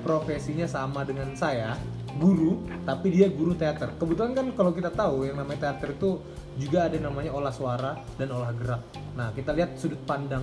profesinya 0.00 0.66
sama 0.66 1.04
dengan 1.06 1.32
saya 1.36 1.76
guru 2.18 2.66
tapi 2.82 3.14
dia 3.14 3.30
guru 3.30 3.54
teater 3.54 3.94
kebetulan 3.94 4.34
kan 4.34 4.46
kalau 4.58 4.74
kita 4.74 4.90
tahu 4.90 5.30
yang 5.30 5.38
namanya 5.38 5.70
teater 5.70 5.94
itu 5.94 6.18
juga 6.58 6.90
ada 6.90 6.98
namanya 6.98 7.30
olah 7.30 7.54
suara 7.54 7.96
dan 8.18 8.34
olah 8.34 8.50
gerak 8.56 8.82
nah 9.14 9.30
kita 9.30 9.54
lihat 9.54 9.78
sudut 9.78 10.00
pandang 10.04 10.42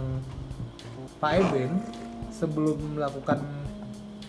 Pak 1.18 1.34
Eben 1.34 1.82
sebelum 2.30 2.78
melakukan 2.94 3.42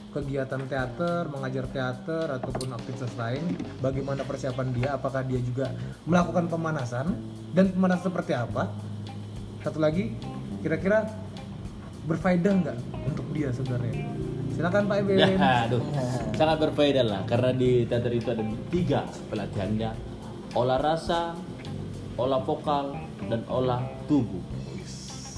kegiatan 0.08 0.64
teater, 0.64 1.28
mengajar 1.28 1.68
teater 1.68 2.26
ataupun 2.40 2.72
aktivitas 2.72 3.12
lain, 3.20 3.44
bagaimana 3.84 4.24
persiapan 4.24 4.72
dia? 4.72 4.96
Apakah 4.96 5.20
dia 5.20 5.36
juga 5.44 5.68
melakukan 6.08 6.48
pemanasan 6.48 7.12
dan 7.52 7.68
pemanasan 7.76 8.08
seperti 8.08 8.32
apa? 8.32 8.72
Satu 9.60 9.78
lagi, 9.78 10.16
kira-kira 10.64 11.04
berfaedah 12.08 12.52
nggak 12.56 12.78
untuk 13.04 13.26
dia 13.36 13.52
sebenarnya? 13.52 14.08
Silakan 14.58 14.90
Pak 14.90 14.96
Eben. 15.06 15.22
Ya, 15.22 15.70
aduh. 15.70 15.78
Sangat 16.34 16.58
berbeda 16.58 17.06
lah 17.06 17.22
karena 17.30 17.54
di 17.54 17.86
teater 17.86 18.10
itu 18.10 18.26
ada 18.34 18.42
tiga 18.74 19.06
pelatihannya. 19.30 19.94
Olah 20.58 20.82
rasa, 20.82 21.38
olah 22.18 22.42
vokal, 22.42 22.98
dan 23.30 23.46
olah 23.46 23.86
tubuh. 24.10 24.42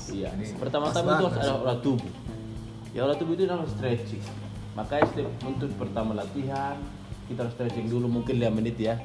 Iya. 0.09 0.33
Pertama-tama 0.57 1.21
itu 1.21 1.25
harus 1.29 1.37
ada 1.37 1.53
olah 1.53 1.77
tubuh. 1.85 2.13
Ya 2.97 3.05
olah 3.05 3.13
tubuh 3.21 3.37
itu 3.37 3.45
harus 3.45 3.69
stretching. 3.77 4.25
Makanya 4.73 5.05
setiap 5.13 5.29
untuk 5.45 5.69
pertama 5.77 6.17
latihan 6.17 6.81
kita 7.29 7.45
harus 7.45 7.53
stretching 7.61 7.93
dulu 7.93 8.09
mungkin 8.09 8.41
5 8.41 8.57
menit 8.57 8.81
ya. 8.81 8.97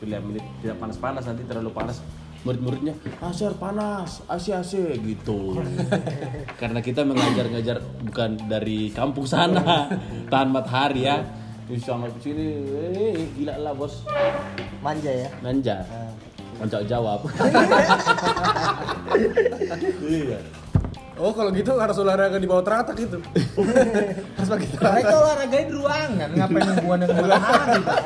5 0.00 0.08
menit 0.24 0.40
tidak 0.64 0.80
panas-panas 0.80 1.28
nanti 1.28 1.44
terlalu 1.44 1.68
panas 1.76 2.00
murid-muridnya 2.40 2.96
asyar 3.20 3.52
panas 3.60 4.24
AC 4.24 4.56
AC 4.56 4.72
gitu. 5.04 5.60
Karena 6.60 6.80
kita 6.80 7.04
mengajar-ngajar 7.04 7.84
bukan 8.08 8.40
dari 8.48 8.88
kampung 8.96 9.28
sana 9.28 9.92
tahan 10.32 10.48
matahari 10.48 11.04
ya. 11.04 11.20
Di 11.68 11.78
sana 11.78 12.08
ke 12.10 12.18
sini 12.18 12.46
eh, 12.96 13.28
gila 13.36 13.54
lah 13.60 13.72
bos. 13.76 14.02
Manja 14.80 15.12
ya. 15.12 15.28
manja. 15.44 15.84
Manja 16.58 16.78
jawab. 16.84 17.20
Iya. 20.00 20.38
Oh 21.20 21.36
kalau 21.36 21.52
gitu 21.52 21.76
harus 21.76 22.00
olahraga 22.00 22.40
di 22.40 22.48
bawah 22.48 22.64
teratak 22.64 22.96
itu. 22.96 23.20
Harus 24.40 24.48
pakai 24.48 24.68
teratak. 24.72 25.12
Olahraganya 25.12 25.66
di 25.68 25.74
ruangan, 25.76 26.30
ngapain 26.32 26.64
hubungan 26.72 26.98
dengan 27.04 27.16
matahari 27.28 27.80
Pak? 27.84 28.00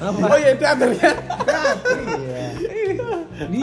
Oh 0.00 0.38
iya 0.38 0.52
teater 0.54 0.90
ya. 0.94 1.12
Iya. 1.12 2.46
Di 3.46 3.60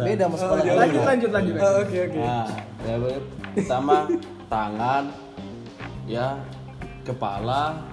Beda 0.00 0.24
sama 0.32 0.36
sekolah. 0.40 0.62
lanjut 0.64 1.02
lanjut 1.04 1.30
lanjut. 1.30 1.54
Oh, 1.60 1.72
oke 1.84 1.96
oke 2.08 2.18
Nah, 2.18 2.46
ya, 2.84 2.96
pertama 3.52 3.96
tangan, 4.48 5.04
ya 6.08 6.28
kepala, 7.04 7.84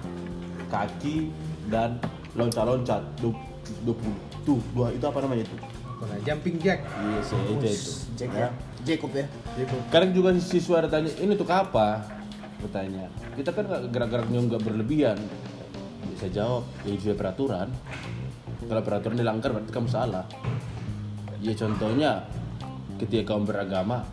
kaki 0.72 1.28
dan 1.68 2.00
loncat-loncat. 2.32 3.04
Dup, 3.20 3.36
dup, 3.84 3.98
tuh 4.42 4.60
dua 4.72 4.88
itu 4.92 5.04
apa 5.04 5.20
namanya 5.20 5.44
itu? 5.44 5.56
Jumping 6.26 6.56
jack. 6.58 6.82
Iya 6.82 7.20
sih 7.22 7.38
itu 7.46 7.52
itu. 7.62 7.92
Jack 8.18 8.30
ya. 8.34 8.48
Jacob 8.82 9.10
ya. 9.14 9.26
Kadang 9.94 10.10
juga 10.10 10.34
siswa 10.42 10.82
ada 10.82 10.90
tanya 10.90 11.14
ini 11.22 11.32
untuk 11.38 11.50
apa? 11.52 12.02
Bertanya. 12.58 13.06
Kita 13.38 13.54
kan 13.54 13.64
gerak-geraknya 13.90 14.38
nggak 14.50 14.62
berlebihan. 14.66 15.18
Bisa 16.10 16.26
jawab 16.30 16.66
ya 16.82 16.98
sesuai 16.98 17.16
peraturan. 17.18 17.70
Kalau 18.66 18.82
peraturan 18.82 19.16
dilanggar 19.18 19.54
berarti 19.54 19.70
kamu 19.70 19.88
salah. 19.90 20.26
Ya 21.42 21.52
contohnya 21.58 22.10
ketika 23.02 23.34
kamu 23.34 23.50
beragama, 23.50 24.06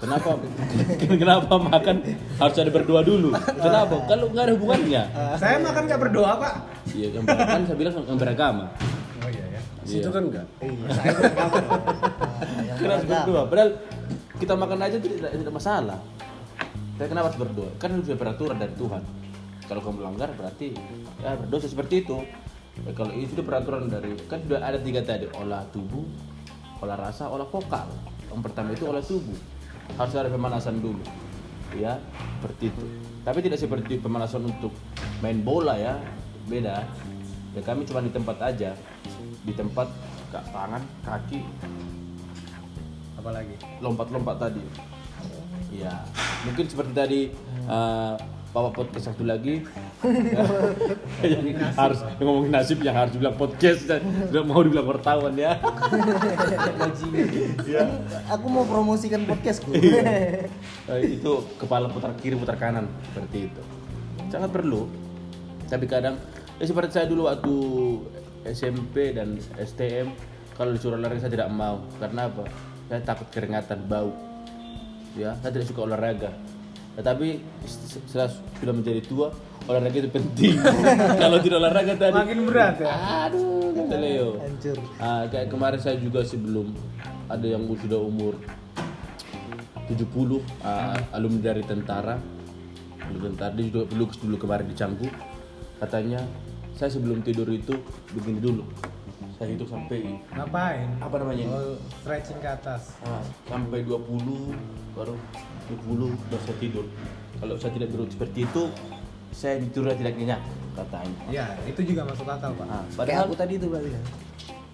kenapa 0.00 0.40
kenapa 1.20 1.54
makan 1.60 1.96
harus 2.40 2.56
ada 2.56 2.72
berdua 2.72 3.04
dulu? 3.04 3.36
Kenapa? 3.60 4.08
Kalau 4.08 4.32
nggak 4.32 4.44
ada 4.48 4.54
hubungannya. 4.56 5.02
Saya 5.36 5.60
makan 5.60 5.84
nggak 5.84 6.00
berdoa 6.00 6.32
pak. 6.40 6.54
Iya, 6.96 7.20
yang 7.20 7.24
kan 7.28 7.62
saya 7.68 7.76
bilang 7.76 7.94
yang 8.00 8.16
beragama. 8.16 8.72
Oh 9.20 9.28
iya 9.28 9.44
ya. 9.52 9.60
Situ 9.84 10.08
kan 10.08 10.22
enggak. 10.24 10.46
Iya, 10.64 10.86
saya 10.96 11.12
Kenapa 12.80 12.92
harus 12.96 13.06
berdua? 13.06 13.40
Padahal 13.46 13.70
kita 14.40 14.54
makan 14.56 14.78
aja 14.80 14.96
tidak, 14.96 15.30
tidak 15.30 15.54
masalah. 15.54 15.98
Tapi 16.96 17.08
kenapa 17.12 17.26
harus 17.30 17.40
berdua? 17.40 17.68
Kan 17.76 18.00
itu 18.00 18.16
peraturan 18.16 18.56
dari 18.56 18.74
Tuhan. 18.80 19.02
Kalau 19.68 19.80
kamu 19.84 19.94
melanggar 20.02 20.32
berarti 20.34 20.72
ya 21.20 21.36
berdosa 21.36 21.68
seperti 21.68 22.02
itu. 22.02 22.16
Kalau 22.96 23.12
itu 23.12 23.36
itu 23.36 23.44
peraturan 23.44 23.92
dari 23.92 24.16
kan 24.24 24.40
sudah 24.40 24.64
ada 24.64 24.80
tiga 24.80 25.04
tadi 25.04 25.28
olah 25.36 25.60
tubuh, 25.68 26.08
olah 26.82 26.98
rasa, 26.98 27.30
olah 27.30 27.46
vokal. 27.46 27.86
Yang 28.26 28.40
pertama 28.42 28.68
itu 28.74 28.84
olah 28.90 29.04
tubuh. 29.04 29.38
Harus 29.94 30.14
ada 30.18 30.28
pemanasan 30.28 30.82
dulu. 30.82 31.02
Ya, 31.78 31.96
seperti 32.42 32.74
itu. 32.74 32.84
Tapi 33.22 33.38
tidak 33.40 33.58
seperti 33.62 34.02
pemanasan 34.02 34.44
untuk 34.44 34.74
main 35.22 35.40
bola 35.40 35.78
ya, 35.78 35.96
beda. 36.50 36.84
Ya 37.54 37.60
kami 37.62 37.86
cuma 37.86 38.02
di 38.02 38.10
tempat 38.10 38.36
aja, 38.42 38.74
di 39.46 39.52
tempat 39.54 39.88
kak 40.34 40.44
tangan, 40.50 40.82
kaki, 41.04 41.40
Apalagi? 43.16 43.54
lompat-lompat 43.78 44.36
tadi. 44.40 44.64
Ya, 45.72 46.04
mungkin 46.44 46.66
seperti 46.68 46.92
tadi 46.92 47.20
eh, 47.68 48.14
Bapak 48.52 48.84
podcast 48.84 49.08
satu 49.08 49.24
lagi 49.24 49.64
yang 51.24 51.72
harus 51.72 52.04
yang 52.20 52.26
ngomongin 52.28 52.52
nasib 52.52 52.84
yang 52.84 52.92
harus 52.92 53.16
bilang 53.16 53.32
podcast 53.32 53.88
dan 53.88 54.04
tidak 54.28 54.44
mau 54.44 54.60
dibilang 54.60 54.92
wartawan 54.92 55.32
ya. 55.32 55.56
ya. 57.64 57.80
Aku 58.28 58.52
mau 58.52 58.68
promosikan 58.68 59.24
podcastku. 59.24 59.72
Eh, 59.72 61.16
itu 61.16 61.32
kepala 61.56 61.88
putar 61.88 62.12
kiri 62.20 62.36
putar 62.36 62.60
kanan 62.60 62.92
seperti 63.08 63.48
itu. 63.48 63.62
Sangat 64.28 64.52
perlu. 64.52 64.84
Tapi 65.72 65.88
kadang 65.88 66.20
ya 66.60 66.68
seperti 66.68 67.00
saya 67.00 67.08
dulu 67.08 67.32
waktu 67.32 67.56
SMP 68.52 69.16
dan 69.16 69.40
STM 69.56 70.12
kalau 70.60 70.76
disuruh 70.76 71.00
lari 71.00 71.16
saya 71.16 71.32
tidak 71.32 71.48
mau 71.48 71.80
karena 71.96 72.28
apa? 72.28 72.44
Saya 72.92 73.00
takut 73.00 73.32
keringatan 73.32 73.88
bau. 73.88 74.12
Ya, 75.16 75.40
saya 75.40 75.56
tidak 75.56 75.72
suka 75.72 75.88
olahraga. 75.88 76.51
Tetapi 76.92 77.28
setelah 77.64 78.28
sudah 78.60 78.74
menjadi 78.76 79.00
tua, 79.04 79.32
olahraga 79.64 79.96
itu 79.96 80.10
penting. 80.12 80.60
kalau 81.22 81.38
tidak 81.40 81.58
olahraga 81.62 81.94
tadi 81.96 82.16
Makin 82.16 82.38
berat 82.44 82.76
ya. 82.82 82.92
Aduh, 83.28 83.72
kata 83.72 83.96
Leo. 83.96 84.28
Hancur. 84.36 84.76
Ah, 85.00 85.24
kayak 85.30 85.48
kemarin 85.48 85.80
saya 85.80 85.96
juga 85.96 86.20
sebelum 86.26 86.76
ada 87.32 87.46
yang 87.48 87.64
sudah 87.80 88.00
umur 88.00 88.36
70 89.88 90.40
ah, 90.62 90.96
alumni 91.16 91.40
dari 91.52 91.62
tentara 91.64 92.16
alumni 93.02 93.28
tentara 93.34 93.52
dia 93.56 93.66
juga 93.72 93.80
pelukis 93.88 94.18
dulu 94.20 94.36
kemarin 94.38 94.66
di 94.68 94.76
Canggu 94.78 95.08
katanya 95.82 96.20
saya 96.78 96.88
sebelum 96.92 97.20
tidur 97.20 97.48
itu 97.50 97.74
begini 98.14 98.38
dulu 98.38 98.64
saya 99.36 99.58
hitung 99.58 99.70
sampai 99.74 100.22
Ngapain? 100.38 100.86
apa 101.02 101.14
namanya 101.18 101.42
ini? 101.42 101.50
Oh, 101.50 101.74
stretching 101.98 102.38
ke 102.38 102.46
atas. 102.46 102.94
Ah, 103.02 103.18
sampai 103.50 103.82
20 103.82 104.54
baru 104.94 105.18
20 105.68 106.10
baru 106.28 106.42
saya 106.42 106.56
tidur 106.58 106.84
kalau 107.38 107.54
saya 107.56 107.72
tidak 107.72 107.88
tidur 107.90 108.06
seperti 108.06 108.38
itu 108.44 108.62
saya 109.30 109.54
tidur 109.58 109.84
tidak 109.92 110.14
nyenyak 110.14 110.40
katanya 110.72 111.24
Ya, 111.28 111.46
itu 111.64 111.80
juga 111.84 112.04
masuk 112.04 112.24
akal, 112.24 112.52
Pak. 112.52 112.64
Ah, 112.64 112.80
Kayak 112.80 112.96
padahal 112.96 113.22
aku 113.24 113.34
tadi 113.34 113.52
itu 113.56 113.66
berarti 113.68 113.90
ya. 113.90 114.00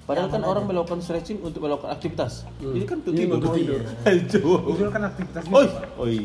Padahal 0.03 0.29
kan 0.31 0.41
orang 0.41 0.65
melakukan 0.65 0.99
stretching 0.99 1.39
untuk 1.39 1.61
melakukan 1.61 1.93
aktivitas. 1.93 2.49
Ini 2.59 2.83
kan 2.83 2.99
untuk 2.99 3.13
tidur. 3.13 3.37
untuk 3.37 3.53
tidur. 3.61 3.81
Kan 4.89 5.03
aktivitas 5.05 5.43
Oh, 5.47 5.61
juga, 5.61 5.79
Pak. 5.85 6.01
oh 6.01 6.07
iya. 6.09 6.25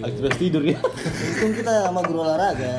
Aktivitas 0.00 0.36
tidur 0.38 0.62
ya. 0.62 0.78
Untung 0.78 1.52
kita 1.52 1.72
sama 1.82 2.00
guru 2.06 2.18
olahraga. 2.22 2.72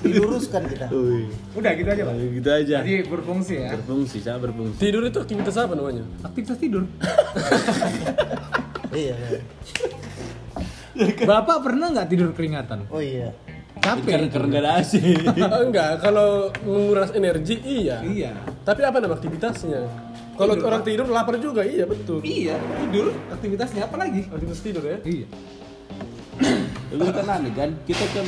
Diluruskan 0.00 0.62
kita. 0.66 0.86
Oh, 0.88 1.20
Udah 1.54 1.72
gitu 1.76 1.88
aja, 1.90 2.02
Pak. 2.02 2.14
gitu 2.16 2.48
aja. 2.48 2.76
Jadi 2.80 2.94
berfungsi 3.06 3.54
ya. 3.60 3.70
Berfungsi, 3.76 4.16
sangat 4.18 4.40
berfungsi. 4.48 4.78
Tidur 4.80 5.02
itu 5.04 5.18
aktivitas 5.20 5.54
apa 5.54 5.74
namanya? 5.74 6.04
Aktivitas 6.24 6.56
tidur. 6.56 6.82
Iya. 8.88 9.14
Iya. 10.98 11.24
Bapak 11.24 11.56
pernah 11.62 11.86
nggak 11.90 12.08
tidur 12.10 12.30
keringatan? 12.34 12.90
Oh 12.90 12.98
iya. 12.98 13.30
Capek. 13.78 14.10
Karena 14.10 14.26
karena 14.28 14.46
nggak 14.50 14.62
ada 14.66 14.72
AC. 14.82 14.92
Enggak, 15.70 15.90
kalau 16.02 16.50
menguras 16.66 17.14
energi 17.14 17.62
iya. 17.62 18.02
Iya. 18.02 18.32
Tapi 18.66 18.80
apa 18.82 18.98
nama 18.98 19.14
aktivitasnya? 19.14 19.80
Kalau 20.34 20.54
orang 20.54 20.82
tidur 20.86 21.06
lapar 21.10 21.34
juga, 21.38 21.66
iya 21.66 21.82
betul. 21.82 22.22
Iya, 22.22 22.54
tidur. 22.86 23.10
Aktivitasnya 23.30 23.90
apa 23.90 23.96
lagi? 23.98 24.22
Aktivitas 24.26 24.60
tidur 24.62 24.84
ya. 24.86 24.98
Iya. 25.02 25.26
Itu 26.94 27.02
kan 27.10 27.26
aneh 27.26 27.52
kan. 27.54 27.70
Kita 27.82 28.04
kan 28.14 28.26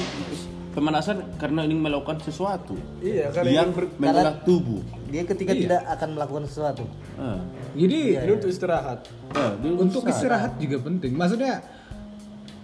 pemanasan 0.70 1.16
karena 1.34 1.66
ingin 1.66 1.82
melakukan 1.82 2.22
sesuatu 2.22 2.78
Iya, 3.02 3.34
karena 3.34 3.50
yang 3.50 3.68
mengolah 3.98 4.38
tubuh. 4.46 4.82
Dia 5.10 5.26
ketika 5.26 5.50
Iya. 5.50 5.62
tidak 5.66 5.82
akan 5.98 6.08
melakukan 6.14 6.44
sesuatu. 6.46 6.84
Ah. 7.18 7.42
Jadi 7.74 7.98
Ini 8.18 8.30
untuk 8.30 8.50
istirahat. 8.50 8.98
Ah, 9.34 9.52
dia 9.58 9.70
untuk 9.74 10.02
usaha. 10.02 10.14
istirahat 10.14 10.52
juga 10.62 10.76
penting. 10.82 11.12
Maksudnya 11.14 11.62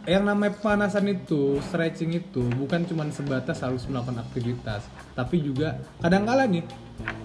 yang 0.06 0.22
namanya 0.22 0.54
pemanasan 0.54 1.10
itu, 1.10 1.58
stretching 1.66 2.14
itu 2.14 2.46
bukan 2.54 2.86
cuma 2.86 3.04
sebatas 3.10 3.58
harus 3.58 3.82
melakukan 3.90 4.22
aktivitas, 4.22 4.86
tapi 5.18 5.42
juga 5.42 5.82
kadang-kala 5.98 6.46
nih 6.46 6.62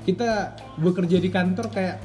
kita 0.04 0.58
bekerja 0.82 1.22
di 1.22 1.30
kantor 1.30 1.70
kayak 1.70 2.02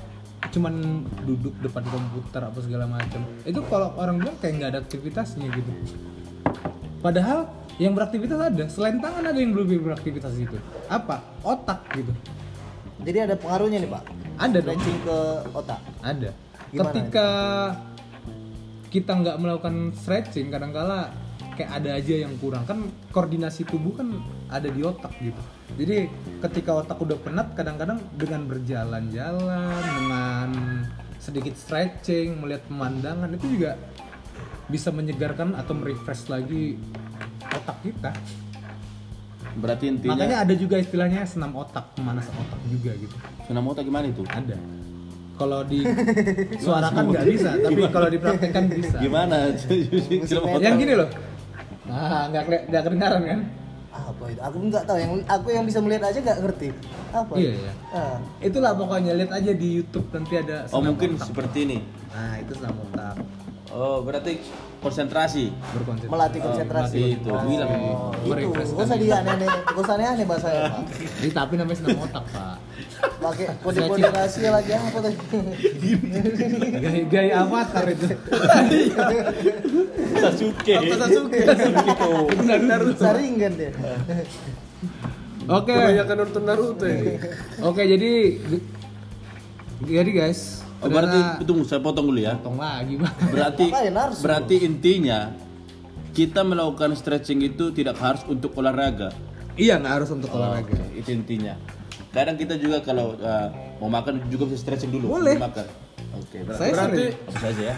cuman 0.53 1.03
duduk 1.25 1.57
depan 1.65 1.83
komputer 1.89 2.45
apa 2.45 2.59
segala 2.61 2.85
macam. 2.85 3.25
Itu 3.49 3.65
kalau 3.67 3.97
orang 3.97 4.21
bilang 4.21 4.37
kayak 4.37 4.53
nggak 4.61 4.71
ada 4.77 4.81
aktivitasnya 4.85 5.49
gitu. 5.49 5.73
Padahal 7.01 7.49
yang 7.81 7.93
beraktivitas 7.97 8.41
ada, 8.41 8.65
selain 8.69 9.01
tangan 9.01 9.25
ada 9.33 9.37
yang 9.37 9.57
belum 9.57 9.81
beraktivitas 9.81 10.37
itu. 10.37 10.57
Apa? 10.93 11.25
Otak 11.41 11.89
gitu. 11.97 12.12
Jadi 13.05 13.19
ada 13.21 13.35
pengaruhnya 13.37 13.81
nih 13.81 13.91
Pak. 13.93 14.03
Ada 14.37 14.59
dong. 14.61 14.77
Stretching 14.77 14.99
ke 15.05 15.19
otak. 15.53 15.81
Ada. 16.01 16.31
Gimana 16.73 16.85
Ketika 16.89 17.29
kita 18.90 19.12
nggak 19.12 19.37
melakukan 19.38 19.92
stretching, 19.96 20.49
kadangkala 20.51 21.11
kayak 21.57 21.72
ada 21.83 21.90
aja 21.96 22.14
yang 22.29 22.37
kurang 22.37 22.68
kan 22.68 22.85
koordinasi 23.11 23.64
tubuh 23.64 23.96
kan 23.96 24.20
ada 24.53 24.68
di 24.68 24.85
otak 24.85 25.16
gitu. 25.18 25.42
Jadi 25.81 26.07
ketika 26.44 26.85
otak 26.85 27.01
udah 27.01 27.18
penat, 27.18 27.57
kadang-kadang 27.57 27.99
dengan 28.14 28.44
berjalan-jalan, 28.46 29.83
dengan 29.83 30.49
sedikit 31.18 31.57
stretching, 31.57 32.38
melihat 32.38 32.62
pemandangan 32.68 33.33
itu 33.35 33.57
juga 33.59 33.81
bisa 34.68 34.92
menyegarkan 34.92 35.57
atau 35.57 35.75
merefresh 35.75 36.29
lagi 36.31 36.79
otak 37.51 37.77
kita. 37.83 38.12
Berarti 39.57 39.85
intinya 39.88 40.12
Makanya 40.12 40.38
ada 40.44 40.55
juga 40.55 40.77
istilahnya 40.77 41.25
senam 41.25 41.57
otak, 41.57 41.96
pemanasan 41.96 42.37
otak 42.37 42.61
juga 42.68 42.92
gitu. 43.01 43.16
senam 43.49 43.64
otak 43.64 43.88
gimana 43.88 44.12
itu? 44.12 44.20
Ada. 44.29 44.59
Kalau 45.37 45.61
di 45.68 45.85
suarakan 46.64 47.05
nggak 47.12 47.27
bisa, 47.29 47.51
tapi 47.61 47.81
kalau 47.92 48.09
dipraktekkan 48.09 48.64
bisa. 48.72 48.96
Gimana? 48.96 49.53
Yang 50.64 50.77
gini 50.81 50.94
loh. 50.96 51.09
Nah, 51.87 52.27
nggak 52.33 52.72
nggak 52.72 52.83
kedengaran 52.83 53.22
kan? 53.22 53.40
Apa 53.96 54.25
itu? 54.29 54.40
Aku 54.40 54.57
nggak 54.68 54.85
tahu. 54.88 54.99
Yang 55.01 55.12
aku 55.29 55.49
yang 55.53 55.64
bisa 55.64 55.79
melihat 55.81 56.03
aja 56.12 56.18
nggak 56.20 56.38
ngerti. 56.44 56.68
Apa? 57.12 57.33
Iya, 57.37 57.51
itu? 57.53 57.61
iya. 57.62 57.72
Ah. 57.92 58.16
Itulah 58.42 58.72
pokoknya 58.77 59.12
lihat 59.16 59.33
aja 59.33 59.53
di 59.57 59.68
YouTube 59.81 60.09
nanti 60.12 60.35
ada. 60.37 60.68
Oh 60.72 60.81
mungkin 60.85 61.16
otak. 61.16 61.33
seperti 61.33 61.59
ini. 61.68 61.79
Nah 62.12 62.35
itu 62.40 62.53
senam 62.57 62.77
otak. 62.81 63.16
Oh 63.72 64.01
berarti 64.05 64.40
konsentrasi. 64.81 65.53
Berkonsentrasi. 65.53 66.12
Melatih 66.12 66.40
konsentrasi. 66.44 66.96
melatih 66.96 67.16
itu. 67.16 67.31
Bilang. 67.33 67.70
Oh, 67.72 68.12
itu. 68.37 68.49
Gak 68.77 68.87
usah 68.87 68.99
di 68.99 69.09
aneh-aneh, 69.09 69.49
gak 69.49 69.81
usah 69.81 69.94
aneh-aneh 69.96 70.25
bahasanya 70.29 70.61
Pak. 70.68 70.83
Ini 71.22 71.31
tapi 71.33 71.53
namanya 71.57 71.77
senam 71.81 71.99
otak 72.05 72.25
pak. 72.31 72.57
Pakai 73.16 73.47
kode-kode 73.64 74.07
rahasia 74.07 74.51
lagi 74.53 74.71
apa 74.77 74.99
tadi? 75.01 75.16
Gaya, 76.77 77.03
gaya 77.09 77.35
avatar 77.42 77.85
itu. 77.88 78.07
Sasuke. 80.16 80.75
Sasuke. 80.95 81.40
Saringan 82.97 83.53
deh. 83.57 83.73
Oke. 85.47 85.71
Kebanyakan 85.73 86.16
nonton 86.27 86.42
Naruto 86.42 86.85
ini. 86.87 87.14
Oke 87.62 87.83
jadi 87.87 88.11
jadi 89.87 90.11
guys. 90.11 90.62
Oh, 90.77 90.92
berarti 90.92 91.40
tunggu 91.49 91.64
saya 91.64 91.81
potong 91.81 92.12
dulu 92.12 92.21
ya. 92.21 92.37
potong 92.37 92.61
lagi 92.61 93.01
bang. 93.01 93.14
Berarti 93.33 93.64
harus 93.73 94.19
berarti 94.21 94.57
intinya 94.61 95.33
kita 96.12 96.45
melakukan 96.45 96.92
stretching 96.97 97.40
itu 97.45 97.73
tidak 97.73 97.97
harus 98.01 98.25
untuk 98.29 98.53
olahraga. 98.57 99.12
iya 99.57 99.81
nggak 99.81 99.95
harus 100.05 100.11
untuk 100.12 100.29
Oh, 100.33 100.37
olahraga. 100.37 100.69
oke, 100.69 101.01
itu 101.01 101.16
intinya. 101.16 101.57
Kadang 102.16 102.37
kita 102.40 102.57
juga 102.57 102.81
kalau 102.81 103.12
uh, 103.20 103.48
mau 103.76 103.92
makan 103.92 104.24
juga 104.33 104.48
bisa 104.48 104.64
stretching 104.64 104.88
dulu. 104.88 105.20
Boleh. 105.20 105.37
Makan. 105.37 105.66
Oke, 106.16 106.40
berarti 106.48 106.61
Saya 106.64 106.72
Berarti. 106.72 107.05
Bisa 107.12 107.38
saja 107.44 107.62
ya. 107.62 107.76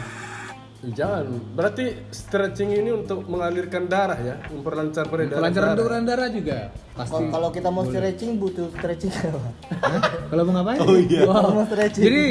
jangan. 0.94 1.24
Berarti 1.58 1.84
stretching 2.14 2.70
ini 2.70 2.94
untuk 2.94 3.26
mengalirkan 3.26 3.90
darah 3.90 4.14
ya, 4.14 4.38
memperlancar 4.54 5.10
peredaran 5.10 5.42
Pelancaran 5.42 5.74
darah. 5.74 5.82
ukuran 5.82 6.02
darah 6.06 6.28
juga 6.30 6.70
pasti. 6.94 7.18
Kalau 7.18 7.30
kalau 7.34 7.48
kita 7.50 7.68
mau 7.74 7.82
stretching 7.82 8.30
butuh 8.38 8.70
stretching 8.78 9.10
apa? 9.10 9.50
Hah? 9.74 10.00
Kalau 10.30 10.42
mau 10.46 10.54
ngapain? 10.54 10.78
Oh, 10.86 10.94
iya. 10.94 11.26
Kalau 11.26 11.50
mau 11.50 11.66
stretching. 11.66 12.04
Jadi 12.06 12.24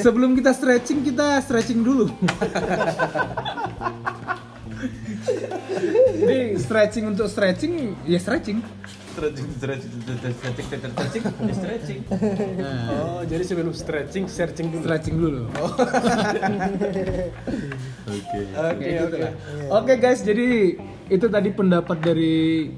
sebelum 0.00 0.32
kita 0.32 0.56
stretching 0.56 1.04
kita 1.04 1.44
stretching 1.44 1.84
dulu. 1.84 2.08
Jadi 6.22 6.56
stretching 6.56 7.04
untuk 7.04 7.28
stretching 7.28 8.00
ya 8.08 8.16
stretching. 8.16 8.64
Stretching, 9.12 9.48
stretching, 9.52 9.92
stretching, 9.92 10.32
stretching, 10.32 10.64
stretching, 10.64 10.92
stretching, 10.92 11.22
stretching. 11.52 12.00
Nah, 12.56 12.88
Oh, 13.12 13.20
jadi 13.22 13.42
sebelum 13.44 13.72
stretching, 13.72 14.24
searching 14.24 14.72
dulu. 14.72 14.82
stretching 14.82 15.16
dulu. 15.16 15.42
Oke. 18.08 18.38
Oke, 18.56 18.80
Kayak 18.80 18.92
gitu 18.98 19.16
oke. 19.16 19.28
Oke 19.70 19.92
guys, 19.96 20.20
jadi 20.20 20.48
itu 21.06 21.26
tadi 21.28 21.48
pendapat 21.50 21.98
dari 21.98 22.72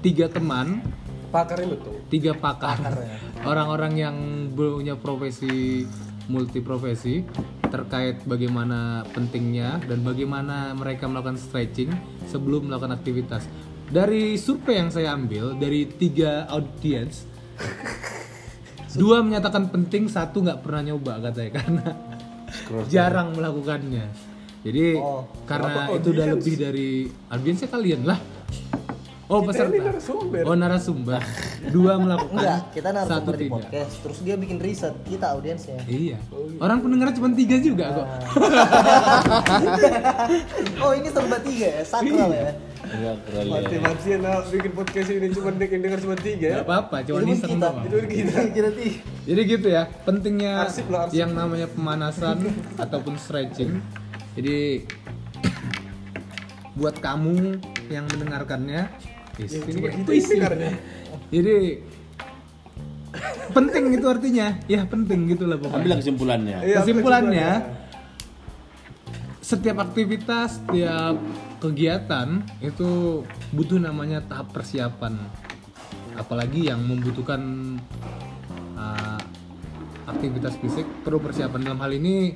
tiga 0.00 0.26
teman, 0.26 0.80
Pakar 1.28 1.58
ini 1.58 1.72
betul. 1.72 1.94
tiga 2.08 2.32
pakar, 2.32 2.76
ya. 2.92 3.16
orang-orang 3.42 3.92
yang 3.96 4.16
punya 4.52 4.94
profesi 4.94 5.82
multi 6.28 6.60
profesi 6.60 7.24
terkait 7.66 8.20
bagaimana 8.22 9.00
pentingnya 9.10 9.80
dan 9.82 10.04
bagaimana 10.04 10.70
mereka 10.72 11.08
melakukan 11.08 11.40
stretching 11.40 11.88
sebelum 12.28 12.68
melakukan 12.68 12.92
aktivitas. 12.94 13.48
Dari 13.92 14.40
survei 14.40 14.80
yang 14.80 14.88
saya 14.88 15.12
ambil 15.12 15.52
dari 15.52 15.84
tiga 15.84 16.48
audiens, 16.48 17.28
dua 19.00 19.20
menyatakan 19.20 19.68
penting, 19.68 20.08
satu 20.08 20.40
nggak 20.40 20.64
pernah 20.64 20.80
nyoba 20.88 21.20
katanya 21.28 21.50
karena 21.60 21.86
jarang 22.88 23.36
melakukannya. 23.36 24.08
Jadi 24.62 24.96
Oh, 24.96 25.26
karena 25.44 25.90
itu 25.92 26.08
udah 26.08 26.26
lebih 26.32 26.54
dari 26.56 26.88
audiensnya 27.28 27.68
kalian 27.68 28.08
lah. 28.08 28.16
Oh 29.28 29.40
Kita 29.40 29.48
peserta. 29.64 29.72
ini 29.72 29.80
narasumber. 29.80 30.42
Oh 30.44 30.54
narasumber. 30.54 31.20
Dua 31.68 31.92
melakukan. 31.96 32.36
Enggak, 32.36 32.60
kita 32.72 32.88
satu 32.88 32.96
narasumber 32.96 33.34
di 33.34 33.38
tidak. 33.40 33.54
podcast. 33.56 33.92
Terus 34.04 34.18
dia 34.20 34.34
bikin 34.36 34.58
riset, 34.60 34.94
kita 35.04 35.26
audiensnya. 35.32 35.78
Iya. 35.84 36.18
Orang 36.60 36.78
pendengar 36.80 37.12
cuma 37.12 37.28
tiga 37.32 37.56
juga 37.58 37.84
kok. 37.92 38.06
Oh 40.82 40.92
ini 40.92 41.08
serba 41.08 41.38
tiga 41.40 41.66
ya, 41.80 41.82
sakral 41.84 42.30
ya. 42.30 42.52
Enggak 42.92 43.16
keren 43.24 43.44
ya. 43.44 43.52
Mati-mati 43.56 44.08
nak 44.20 44.38
bikin 44.52 44.72
podcast 44.72 45.08
ini 45.08 45.26
cuma 45.32 45.50
yang 45.54 45.80
dengar 45.80 45.98
cuma 45.98 46.16
tiga 46.20 46.46
ya. 46.46 46.56
Gak 46.60 46.66
apa-apa, 46.68 46.96
cuma 47.02 47.18
Itu 47.18 47.32
iseng 47.32 47.50
kita. 47.50 47.64
doang. 47.64 47.76
Itu 47.88 47.96
kita. 48.04 48.38
kita 48.52 48.70
tiga. 48.76 48.98
Jadi 49.22 49.40
gitu 49.48 49.66
ya, 49.70 49.82
pentingnya 50.04 50.52
Arsip 50.60 50.86
lah, 50.92 51.00
arsip. 51.08 51.16
yang 51.16 51.30
namanya 51.32 51.66
pemanasan 51.70 52.36
ataupun 52.76 53.14
stretching. 53.16 53.80
Jadi 54.36 54.58
buat 56.78 56.96
kamu 56.98 57.60
yang 57.88 58.04
mendengarkannya, 58.08 58.88
is, 59.40 59.52
Yang 59.52 59.64
ini 59.72 59.80
kita. 60.20 60.48
Jadi 61.32 61.56
penting 63.52 63.84
itu 63.92 64.06
artinya, 64.08 64.46
ya 64.64 64.84
penting 64.84 65.28
gitulah 65.28 65.56
pokoknya. 65.56 65.80
Ambil 65.80 65.92
kesimpulannya. 66.00 66.58
Iya, 66.64 66.76
Kesimpulannya, 66.80 67.50
setiap 69.40 69.76
aktivitas, 69.80 70.60
setiap 70.60 71.16
kegiatan 71.62 72.42
itu 72.58 73.22
butuh 73.54 73.78
namanya 73.78 74.18
tahap 74.26 74.50
persiapan. 74.50 75.14
Apalagi 76.18 76.66
yang 76.66 76.82
membutuhkan 76.82 77.40
uh, 78.74 79.22
aktivitas 80.10 80.58
fisik 80.58 80.84
perlu 81.06 81.22
persiapan. 81.22 81.62
Dalam 81.62 81.78
hal 81.78 81.94
ini 81.94 82.34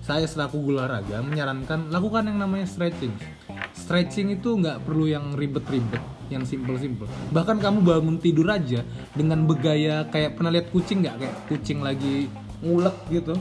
saya 0.00 0.24
selaku 0.24 0.72
olahraga 0.72 1.20
menyarankan 1.20 1.92
lakukan 1.92 2.24
yang 2.32 2.40
namanya 2.40 2.64
stretching. 2.64 3.12
Stretching 3.76 4.40
itu 4.40 4.56
nggak 4.56 4.88
perlu 4.88 5.04
yang 5.04 5.36
ribet-ribet, 5.36 6.00
yang 6.32 6.48
simple-simple. 6.48 7.04
Bahkan 7.28 7.60
kamu 7.60 7.84
bangun 7.84 8.16
tidur 8.16 8.48
aja 8.48 8.80
dengan 9.12 9.44
bergaya 9.44 10.08
kayak 10.08 10.40
pernah 10.40 10.48
lihat 10.48 10.72
kucing 10.72 11.04
nggak 11.04 11.16
kayak 11.20 11.36
kucing 11.52 11.84
lagi 11.84 12.32
ngulek 12.64 12.96
gitu. 13.12 13.36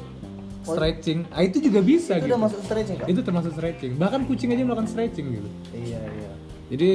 Stretching, 0.76 1.20
ah, 1.32 1.42
itu 1.46 1.58
juga 1.64 1.80
bisa 1.80 2.18
Itu 2.18 2.28
gitu. 2.28 2.32
udah 2.36 2.42
masuk 2.44 2.60
stretching 2.66 2.98
kak? 3.00 3.08
Itu 3.08 3.22
termasuk 3.24 3.52
stretching. 3.56 3.92
Bahkan 3.96 4.22
kucing 4.28 4.50
aja 4.52 4.64
melakukan 4.68 4.90
stretching 4.92 5.28
gitu. 5.32 5.50
Iya 5.72 6.02
iya. 6.04 6.32
Jadi 6.68 6.90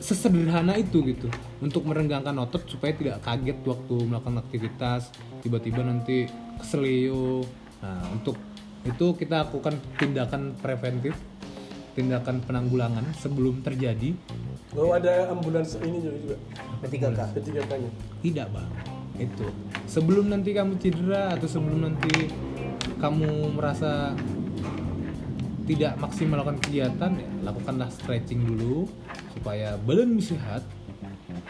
sesederhana 0.00 0.78
itu 0.78 1.02
gitu 1.02 1.26
untuk 1.58 1.82
merenggangkan 1.82 2.36
otot 2.38 2.62
supaya 2.70 2.94
tidak 2.94 3.18
kaget 3.26 3.58
waktu 3.66 3.94
melakukan 4.06 4.38
aktivitas 4.38 5.10
tiba-tiba 5.42 5.82
nanti 5.82 6.30
keselio. 6.62 7.42
Nah 7.82 8.06
untuk 8.14 8.38
itu 8.86 9.06
kita 9.18 9.50
lakukan 9.50 9.74
tindakan 9.98 10.54
preventif, 10.62 11.18
tindakan 11.98 12.38
penanggulangan 12.46 13.02
sebelum 13.18 13.66
terjadi. 13.66 14.14
Oh 14.78 14.94
ada 14.94 15.26
ambulans 15.32 15.74
ini 15.82 15.98
juga 15.98 16.18
juga. 16.22 16.36
Ketiga 16.86 17.08
kak. 17.10 17.28
Ketiga 17.42 17.60
kali. 17.66 17.88
Tidak 18.22 18.46
bang, 18.52 18.70
itu. 19.18 19.48
Sebelum 19.88 20.30
nanti 20.30 20.52
kamu 20.52 20.78
cedera 20.80 21.34
atau 21.34 21.48
sebelum 21.48 21.88
nanti 21.88 22.30
kamu 22.96 23.52
merasa 23.56 24.16
tidak 25.66 25.98
maksimal 25.98 26.40
melakukan 26.40 26.58
kegiatan 26.62 27.12
ya 27.18 27.28
lakukanlah 27.42 27.90
stretching 27.90 28.46
dulu 28.46 28.86
supaya 29.34 29.74
badan 29.82 30.22
sehat 30.22 30.62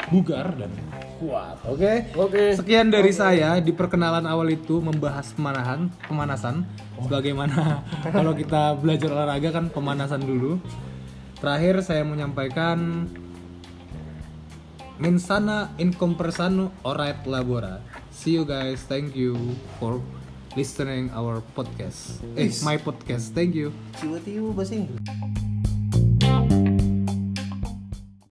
bugar 0.08 0.56
dan 0.56 0.72
kuat 1.20 1.60
oke? 1.68 1.92
Oke. 2.16 2.56
sekian 2.56 2.88
dari 2.88 3.12
saya 3.12 3.60
di 3.60 3.76
perkenalan 3.76 4.24
awal 4.24 4.48
itu 4.48 4.80
membahas 4.80 5.36
pemanahan 5.36 5.92
pemanasan. 6.08 6.64
Sebagaimana 6.96 7.84
kalau 8.16 8.32
kita 8.32 8.76
belajar 8.80 9.12
olahraga 9.12 9.52
kan 9.52 9.68
pemanasan 9.68 10.24
dulu. 10.24 10.56
Terakhir 11.36 11.84
saya 11.84 12.00
menyampaikan 12.00 13.04
Mensana 14.96 15.76
in 15.76 15.92
conversano 15.92 16.72
alright 16.80 17.20
labora. 17.28 17.84
See 18.08 18.32
you 18.32 18.48
guys. 18.48 18.80
Thank 18.88 19.12
you 19.12 19.36
for 19.76 20.00
listening 20.56 21.12
our 21.12 21.44
podcast. 21.52 22.24
Eh, 22.32 22.48
my 22.64 22.80
podcast. 22.80 23.36
Thank 23.36 23.52
you. 23.52 23.76
Tiba-tiba 24.00 24.56
bahasa 24.56 24.72
Inggris. 24.72 25.04